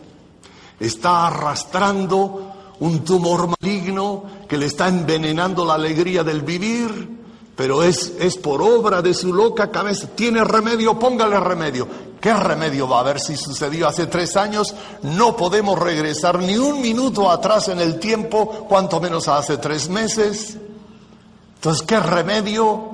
Está 0.79 1.27
arrastrando 1.27 2.53
un 2.79 3.03
tumor 3.03 3.49
maligno 3.59 4.23
que 4.47 4.57
le 4.57 4.67
está 4.67 4.87
envenenando 4.87 5.65
la 5.65 5.73
alegría 5.73 6.23
del 6.23 6.41
vivir, 6.41 7.18
pero 7.59 7.83
es, 7.83 8.13
es 8.21 8.37
por 8.37 8.61
obra 8.61 9.01
de 9.01 9.13
su 9.13 9.33
loca 9.33 9.69
cabeza. 9.69 10.07
¿Tiene 10.15 10.45
remedio? 10.45 10.97
Póngale 10.97 11.37
remedio. 11.41 11.85
¿Qué 12.21 12.33
remedio 12.33 12.87
va 12.87 12.99
a 12.99 12.99
haber 13.01 13.19
si 13.19 13.35
sucedió 13.35 13.85
hace 13.85 14.07
tres 14.07 14.37
años? 14.37 14.73
No 15.01 15.35
podemos 15.35 15.77
regresar 15.77 16.39
ni 16.39 16.55
un 16.55 16.81
minuto 16.81 17.29
atrás 17.29 17.67
en 17.67 17.81
el 17.81 17.99
tiempo, 17.99 18.65
cuanto 18.69 19.01
menos 19.01 19.27
hace 19.27 19.57
tres 19.57 19.89
meses. 19.89 20.55
Entonces, 21.55 21.85
¿qué 21.85 21.99
remedio? 21.99 22.91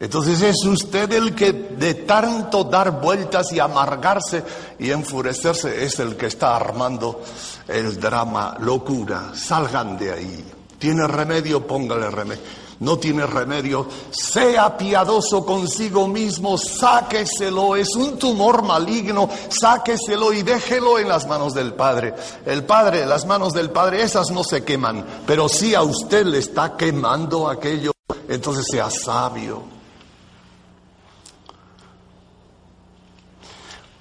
Entonces 0.00 0.42
es 0.42 0.64
usted 0.64 1.12
el 1.12 1.36
que 1.36 1.52
de 1.52 1.94
tanto 1.94 2.64
dar 2.64 3.00
vueltas 3.00 3.52
y 3.52 3.60
amargarse 3.60 4.42
y 4.80 4.90
enfurecerse 4.90 5.84
es 5.84 6.00
el 6.00 6.16
que 6.16 6.26
está 6.26 6.56
armando 6.56 7.22
el 7.68 8.00
drama, 8.00 8.56
locura. 8.58 9.30
Salgan 9.36 9.96
de 9.96 10.10
ahí. 10.10 10.44
¿Tiene 10.80 11.06
remedio? 11.06 11.64
Póngale 11.64 12.10
remedio. 12.10 12.42
No 12.80 12.96
tiene 12.98 13.26
remedio. 13.26 13.88
Sea 14.10 14.76
piadoso 14.76 15.44
consigo 15.44 16.06
mismo, 16.06 16.56
sáqueselo. 16.56 17.74
Es 17.74 17.94
un 17.96 18.18
tumor 18.18 18.62
maligno, 18.62 19.28
sáqueselo 19.48 20.32
y 20.32 20.42
déjelo 20.42 20.98
en 20.98 21.08
las 21.08 21.26
manos 21.26 21.54
del 21.54 21.74
Padre. 21.74 22.14
El 22.46 22.64
Padre, 22.64 23.04
las 23.04 23.26
manos 23.26 23.52
del 23.52 23.70
Padre, 23.70 24.02
esas 24.02 24.30
no 24.30 24.44
se 24.44 24.64
queman, 24.64 25.04
pero 25.26 25.48
si 25.48 25.74
a 25.74 25.82
usted 25.82 26.24
le 26.24 26.38
está 26.38 26.76
quemando 26.76 27.48
aquello, 27.48 27.92
entonces 28.28 28.64
sea 28.70 28.88
sabio. 28.90 29.62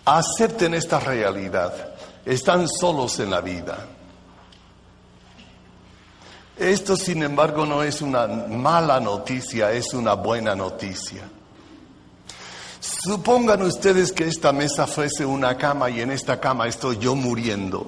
Acepten 0.05 0.73
esta 0.75 0.99
realidad. 0.99 1.95
Están 2.25 2.67
solos 2.67 3.19
en 3.19 3.31
la 3.31 3.41
vida. 3.41 3.96
Esto, 6.59 6.97
sin 6.97 7.21
embargo, 7.21 7.65
no 7.65 7.83
es 7.83 8.01
una 8.01 8.25
mala 8.27 8.99
noticia, 8.99 9.71
es 9.71 9.93
una 9.93 10.13
buena 10.13 10.55
noticia. 10.55 11.29
Supongan 12.79 13.61
ustedes 13.61 14.11
que 14.11 14.25
esta 14.25 14.51
mesa 14.51 14.87
fuese 14.87 15.25
una 15.25 15.55
cama 15.55 15.89
y 15.89 16.01
en 16.01 16.11
esta 16.11 16.39
cama 16.39 16.67
estoy 16.67 16.97
yo 16.97 17.15
muriendo. 17.15 17.87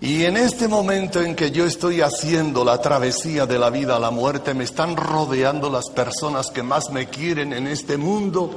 Y 0.00 0.24
en 0.24 0.36
este 0.36 0.68
momento 0.68 1.20
en 1.20 1.34
que 1.34 1.50
yo 1.50 1.64
estoy 1.64 2.02
haciendo 2.02 2.64
la 2.64 2.80
travesía 2.80 3.46
de 3.46 3.58
la 3.58 3.70
vida 3.70 3.96
a 3.96 4.00
la 4.00 4.12
muerte, 4.12 4.54
me 4.54 4.62
están 4.62 4.96
rodeando 4.96 5.70
las 5.70 5.90
personas 5.90 6.50
que 6.50 6.62
más 6.62 6.90
me 6.90 7.08
quieren 7.08 7.52
en 7.52 7.66
este 7.66 7.96
mundo 7.96 8.54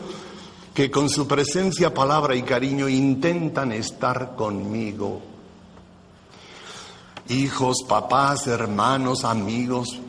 que 0.73 0.91
con 0.91 1.09
su 1.09 1.27
presencia, 1.27 1.93
palabra 1.93 2.35
y 2.35 2.43
cariño 2.43 2.87
intentan 2.87 3.71
estar 3.71 4.35
conmigo. 4.35 5.30
Hijos, 7.29 7.77
papás, 7.87 8.47
hermanos, 8.47 9.23
amigos, 9.23 9.99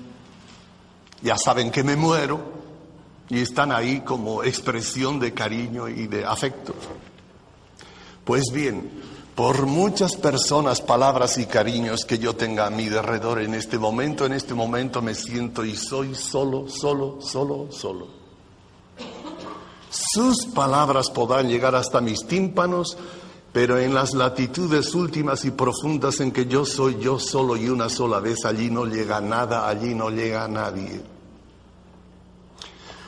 ya 1.23 1.37
saben 1.37 1.71
que 1.71 1.85
me 1.85 1.97
muero 1.97 2.41
y 3.29 3.41
están 3.41 3.73
ahí 3.73 4.01
como 4.01 4.43
expresión 4.43 5.21
de 5.21 5.33
cariño 5.33 5.89
y 5.89 6.07
de 6.07 6.25
afecto. 6.25 6.75
Pues 8.25 8.45
bien, 8.53 8.91
por 9.35 9.67
muchas 9.67 10.17
personas, 10.17 10.83
palabras 10.83 11.39
y 11.39 11.47
cariños 11.47 12.05
que 12.05 12.19
yo 12.19 12.37
tenga 12.37 12.67
a 12.67 12.71
mi 12.71 12.89
derredor 12.89 13.41
en 13.41 13.55
este 13.55 13.79
momento, 13.79 14.27
en 14.27 14.35
este 14.35 14.53
momento 14.53 15.01
me 15.01 15.15
siento 15.15 15.65
y 15.65 15.75
soy 15.75 16.15
solo, 16.15 16.69
solo, 16.69 17.19
solo, 17.21 17.69
solo. 17.71 18.09
Sus 19.89 20.47
palabras 20.47 21.11
podrán 21.11 21.49
llegar 21.49 21.75
hasta 21.75 22.01
mis 22.01 22.27
tímpanos, 22.27 22.97
pero 23.53 23.79
en 23.79 23.93
las 23.93 24.15
latitudes 24.15 24.95
últimas 24.95 25.45
y 25.45 25.51
profundas 25.51 26.21
en 26.21 26.33
que 26.33 26.47
yo 26.47 26.65
soy 26.65 26.99
yo 26.99 27.19
solo 27.19 27.57
y 27.57 27.69
una 27.69 27.91
sola 27.91 28.19
vez, 28.19 28.45
allí 28.47 28.71
no 28.71 28.87
llega 28.87 29.21
nada, 29.21 29.69
allí 29.69 29.95
no 29.95 30.09
llega 30.09 30.49
nadie. 30.49 31.03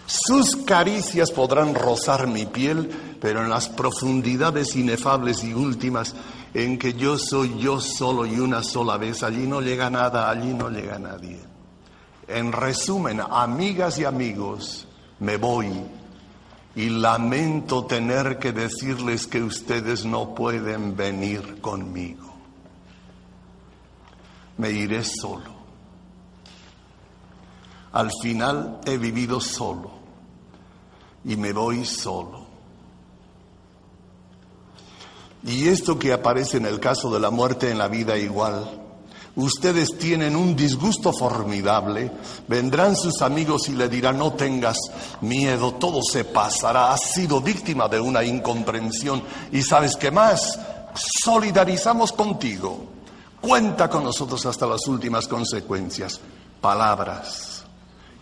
Sus 0.06 0.56
caricias 0.56 1.30
podrán 1.30 1.74
rozar 1.74 2.26
mi 2.26 2.44
piel, 2.44 2.90
pero 3.20 3.42
en 3.42 3.48
las 3.48 3.70
profundidades 3.70 4.76
inefables 4.76 5.42
y 5.44 5.54
últimas 5.54 6.14
en 6.52 6.78
que 6.78 6.92
yo 6.92 7.18
soy 7.18 7.58
yo 7.58 7.80
solo 7.80 8.26
y 8.26 8.38
una 8.38 8.62
sola 8.62 8.98
vez, 8.98 9.22
allí 9.22 9.46
no 9.46 9.62
llega 9.62 9.88
nada, 9.88 10.28
allí 10.28 10.52
no 10.52 10.68
llega 10.68 10.98
nadie. 10.98 11.40
En 12.28 12.52
resumen, 12.52 13.20
amigas 13.20 13.98
y 13.98 14.04
amigos, 14.04 14.86
me 15.20 15.38
voy 15.38 15.68
y 16.76 16.88
lamento 16.88 17.84
tener 17.86 18.38
que 18.38 18.52
decirles 18.52 19.26
que 19.26 19.42
ustedes 19.42 20.04
no 20.04 20.34
pueden 20.34 20.96
venir 20.96 21.60
conmigo. 21.60 22.34
Me 24.58 24.70
iré 24.70 25.04
solo. 25.04 25.54
Al 27.92 28.10
final 28.20 28.80
he 28.84 28.98
vivido 28.98 29.40
solo 29.40 29.92
y 31.24 31.36
me 31.36 31.52
voy 31.52 31.84
solo. 31.84 32.44
Y 35.44 35.68
esto 35.68 35.98
que 35.98 36.12
aparece 36.12 36.56
en 36.56 36.66
el 36.66 36.80
caso 36.80 37.12
de 37.12 37.20
la 37.20 37.30
muerte 37.30 37.70
en 37.70 37.78
la 37.78 37.88
vida 37.88 38.16
igual, 38.16 38.83
ustedes 39.36 39.98
tienen 39.98 40.36
un 40.36 40.54
disgusto 40.54 41.12
formidable, 41.12 42.10
vendrán 42.46 42.96
sus 42.96 43.22
amigos 43.22 43.68
y 43.68 43.72
le 43.72 43.88
dirán, 43.88 44.18
no 44.18 44.32
tengas 44.34 44.76
miedo, 45.20 45.74
todo 45.74 46.02
se 46.02 46.24
pasará, 46.24 46.92
has 46.92 47.12
sido 47.12 47.40
víctima 47.40 47.88
de 47.88 48.00
una 48.00 48.22
incomprensión. 48.22 49.22
Y 49.52 49.62
sabes 49.62 49.96
qué 49.96 50.10
más, 50.10 50.58
solidarizamos 51.22 52.12
contigo, 52.12 52.86
cuenta 53.40 53.88
con 53.88 54.04
nosotros 54.04 54.44
hasta 54.46 54.66
las 54.66 54.86
últimas 54.86 55.26
consecuencias, 55.26 56.20
palabras. 56.60 57.64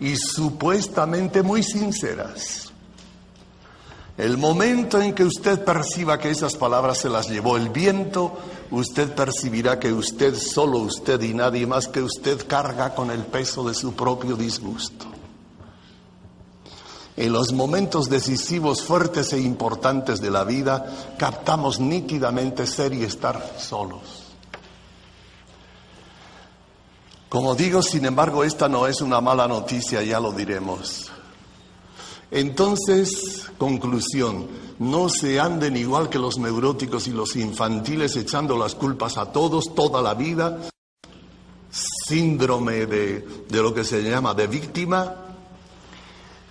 Y 0.00 0.16
supuestamente 0.16 1.42
muy 1.42 1.62
sinceras. 1.62 2.71
El 4.18 4.36
momento 4.36 5.00
en 5.00 5.14
que 5.14 5.24
usted 5.24 5.64
perciba 5.64 6.18
que 6.18 6.30
esas 6.30 6.56
palabras 6.56 6.98
se 6.98 7.08
las 7.08 7.28
llevó 7.30 7.56
el 7.56 7.70
viento, 7.70 8.36
usted 8.70 9.14
percibirá 9.14 9.78
que 9.78 9.92
usted, 9.92 10.34
solo 10.34 10.78
usted 10.78 11.20
y 11.22 11.32
nadie 11.32 11.66
más 11.66 11.88
que 11.88 12.02
usted 12.02 12.46
carga 12.46 12.94
con 12.94 13.10
el 13.10 13.24
peso 13.24 13.66
de 13.66 13.74
su 13.74 13.94
propio 13.94 14.36
disgusto. 14.36 15.06
En 17.16 17.32
los 17.32 17.52
momentos 17.52 18.08
decisivos, 18.10 18.82
fuertes 18.82 19.32
e 19.32 19.40
importantes 19.40 20.20
de 20.20 20.30
la 20.30 20.44
vida, 20.44 21.14
captamos 21.18 21.80
nítidamente 21.80 22.66
ser 22.66 22.92
y 22.92 23.04
estar 23.04 23.54
solos. 23.58 24.22
Como 27.28 27.54
digo, 27.54 27.82
sin 27.82 28.04
embargo, 28.04 28.44
esta 28.44 28.68
no 28.68 28.86
es 28.86 29.00
una 29.00 29.22
mala 29.22 29.48
noticia, 29.48 30.02
ya 30.02 30.20
lo 30.20 30.32
diremos. 30.32 31.10
Entonces, 32.32 33.44
conclusión, 33.58 34.48
no 34.78 35.10
se 35.10 35.38
anden 35.38 35.76
igual 35.76 36.08
que 36.08 36.18
los 36.18 36.38
neuróticos 36.38 37.06
y 37.06 37.10
los 37.10 37.36
infantiles 37.36 38.16
echando 38.16 38.56
las 38.56 38.74
culpas 38.74 39.18
a 39.18 39.30
todos 39.30 39.74
toda 39.74 40.00
la 40.00 40.14
vida, 40.14 40.58
síndrome 41.70 42.86
de, 42.86 43.44
de 43.48 43.62
lo 43.62 43.74
que 43.74 43.84
se 43.84 44.02
llama 44.02 44.32
de 44.32 44.46
víctima. 44.46 45.14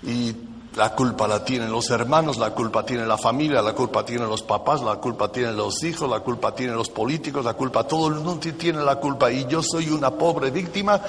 Y 0.04 0.36
la 0.75 0.95
culpa 0.95 1.27
la 1.27 1.43
tienen 1.43 1.69
los 1.69 1.89
hermanos, 1.89 2.38
la 2.38 2.51
culpa 2.51 2.86
tiene 2.86 3.05
la 3.05 3.17
familia, 3.17 3.62
la 3.62 3.73
culpa 3.73 4.05
tienen 4.05 4.29
los 4.29 4.41
papás, 4.41 4.81
la 4.81 4.95
culpa 4.95 5.29
tienen 5.31 5.57
los 5.57 5.84
hijos, 5.84 6.10
la 6.10 6.21
culpa 6.21 6.55
tienen 6.55 6.75
los 6.75 6.89
políticos, 6.89 7.43
la 7.43 7.53
culpa, 7.53 7.86
todo 7.86 8.07
el 8.07 8.15
mundo 8.15 8.39
tiene 8.57 8.81
la 8.81 8.95
culpa 8.95 9.29
y 9.31 9.45
yo 9.47 9.62
soy 9.62 9.89
una 9.89 10.12
pobre 10.12 10.49
víctima 10.49 11.01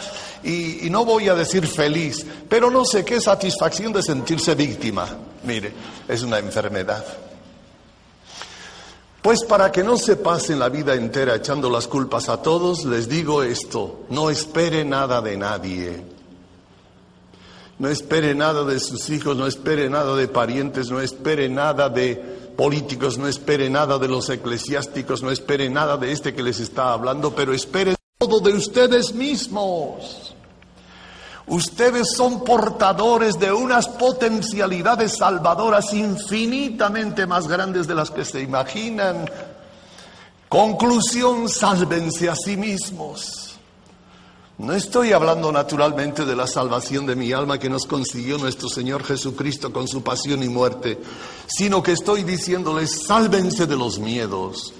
y, 0.42 0.86
y 0.86 0.90
no 0.90 1.04
voy 1.04 1.28
a 1.28 1.34
decir 1.34 1.66
feliz, 1.68 2.26
pero 2.48 2.70
no 2.70 2.84
sé 2.84 3.04
qué 3.04 3.20
satisfacción 3.20 3.92
de 3.92 4.02
sentirse 4.02 4.54
víctima. 4.56 5.06
Mire, 5.44 5.72
es 6.08 6.22
una 6.22 6.38
enfermedad. 6.38 7.04
Pues 9.22 9.44
para 9.44 9.70
que 9.70 9.84
no 9.84 9.96
se 9.96 10.16
pasen 10.16 10.58
la 10.58 10.68
vida 10.68 10.94
entera 10.94 11.36
echando 11.36 11.70
las 11.70 11.86
culpas 11.86 12.28
a 12.28 12.42
todos, 12.42 12.84
les 12.84 13.08
digo 13.08 13.44
esto, 13.44 14.00
no 14.08 14.28
espere 14.30 14.84
nada 14.84 15.20
de 15.20 15.36
nadie. 15.36 16.21
No 17.82 17.88
espere 17.88 18.32
nada 18.32 18.62
de 18.62 18.78
sus 18.78 19.10
hijos, 19.10 19.36
no 19.36 19.44
espere 19.44 19.90
nada 19.90 20.14
de 20.14 20.28
parientes, 20.28 20.88
no 20.88 21.00
espere 21.00 21.48
nada 21.48 21.88
de 21.88 22.14
políticos, 22.56 23.18
no 23.18 23.26
espere 23.26 23.68
nada 23.68 23.98
de 23.98 24.06
los 24.06 24.30
eclesiásticos, 24.30 25.20
no 25.20 25.32
espere 25.32 25.68
nada 25.68 25.96
de 25.96 26.12
este 26.12 26.32
que 26.32 26.44
les 26.44 26.60
está 26.60 26.92
hablando, 26.92 27.34
pero 27.34 27.52
espere 27.52 27.96
todo 28.18 28.38
de 28.38 28.52
ustedes 28.52 29.12
mismos. 29.12 30.32
Ustedes 31.48 32.12
son 32.14 32.44
portadores 32.44 33.36
de 33.40 33.52
unas 33.52 33.88
potencialidades 33.88 35.16
salvadoras 35.18 35.92
infinitamente 35.92 37.26
más 37.26 37.48
grandes 37.48 37.88
de 37.88 37.96
las 37.96 38.12
que 38.12 38.24
se 38.24 38.42
imaginan. 38.42 39.28
Conclusión, 40.48 41.48
sálvense 41.48 42.30
a 42.30 42.36
sí 42.36 42.56
mismos. 42.56 43.41
No 44.58 44.72
estoy 44.72 45.12
hablando 45.12 45.50
naturalmente 45.50 46.24
de 46.24 46.36
la 46.36 46.46
salvación 46.46 47.06
de 47.06 47.16
mi 47.16 47.32
alma 47.32 47.58
que 47.58 47.70
nos 47.70 47.86
consiguió 47.86 48.38
nuestro 48.38 48.68
Señor 48.68 49.02
Jesucristo 49.02 49.72
con 49.72 49.88
su 49.88 50.02
pasión 50.02 50.42
y 50.42 50.48
muerte, 50.48 51.00
sino 51.46 51.82
que 51.82 51.92
estoy 51.92 52.22
diciéndoles, 52.22 53.02
sálvense 53.06 53.66
de 53.66 53.76
los 53.76 53.98
miedos, 53.98 54.72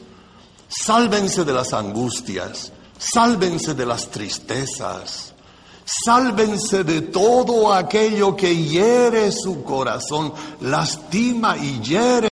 sálvense 0.68 1.44
de 1.44 1.52
las 1.52 1.72
angustias, 1.72 2.72
Sálvense 3.02 3.74
de 3.74 3.85
las 3.85 4.08
tristezas. 4.11 5.35
Sálvense 5.85 6.85
de 6.85 7.02
todo 7.02 7.72
aquello 7.72 8.37
que 8.37 8.54
hiere 8.54 9.32
su 9.32 9.64
corazón, 9.64 10.32
lastima 10.61 11.56
y 11.56 11.80
hiere 11.80 12.28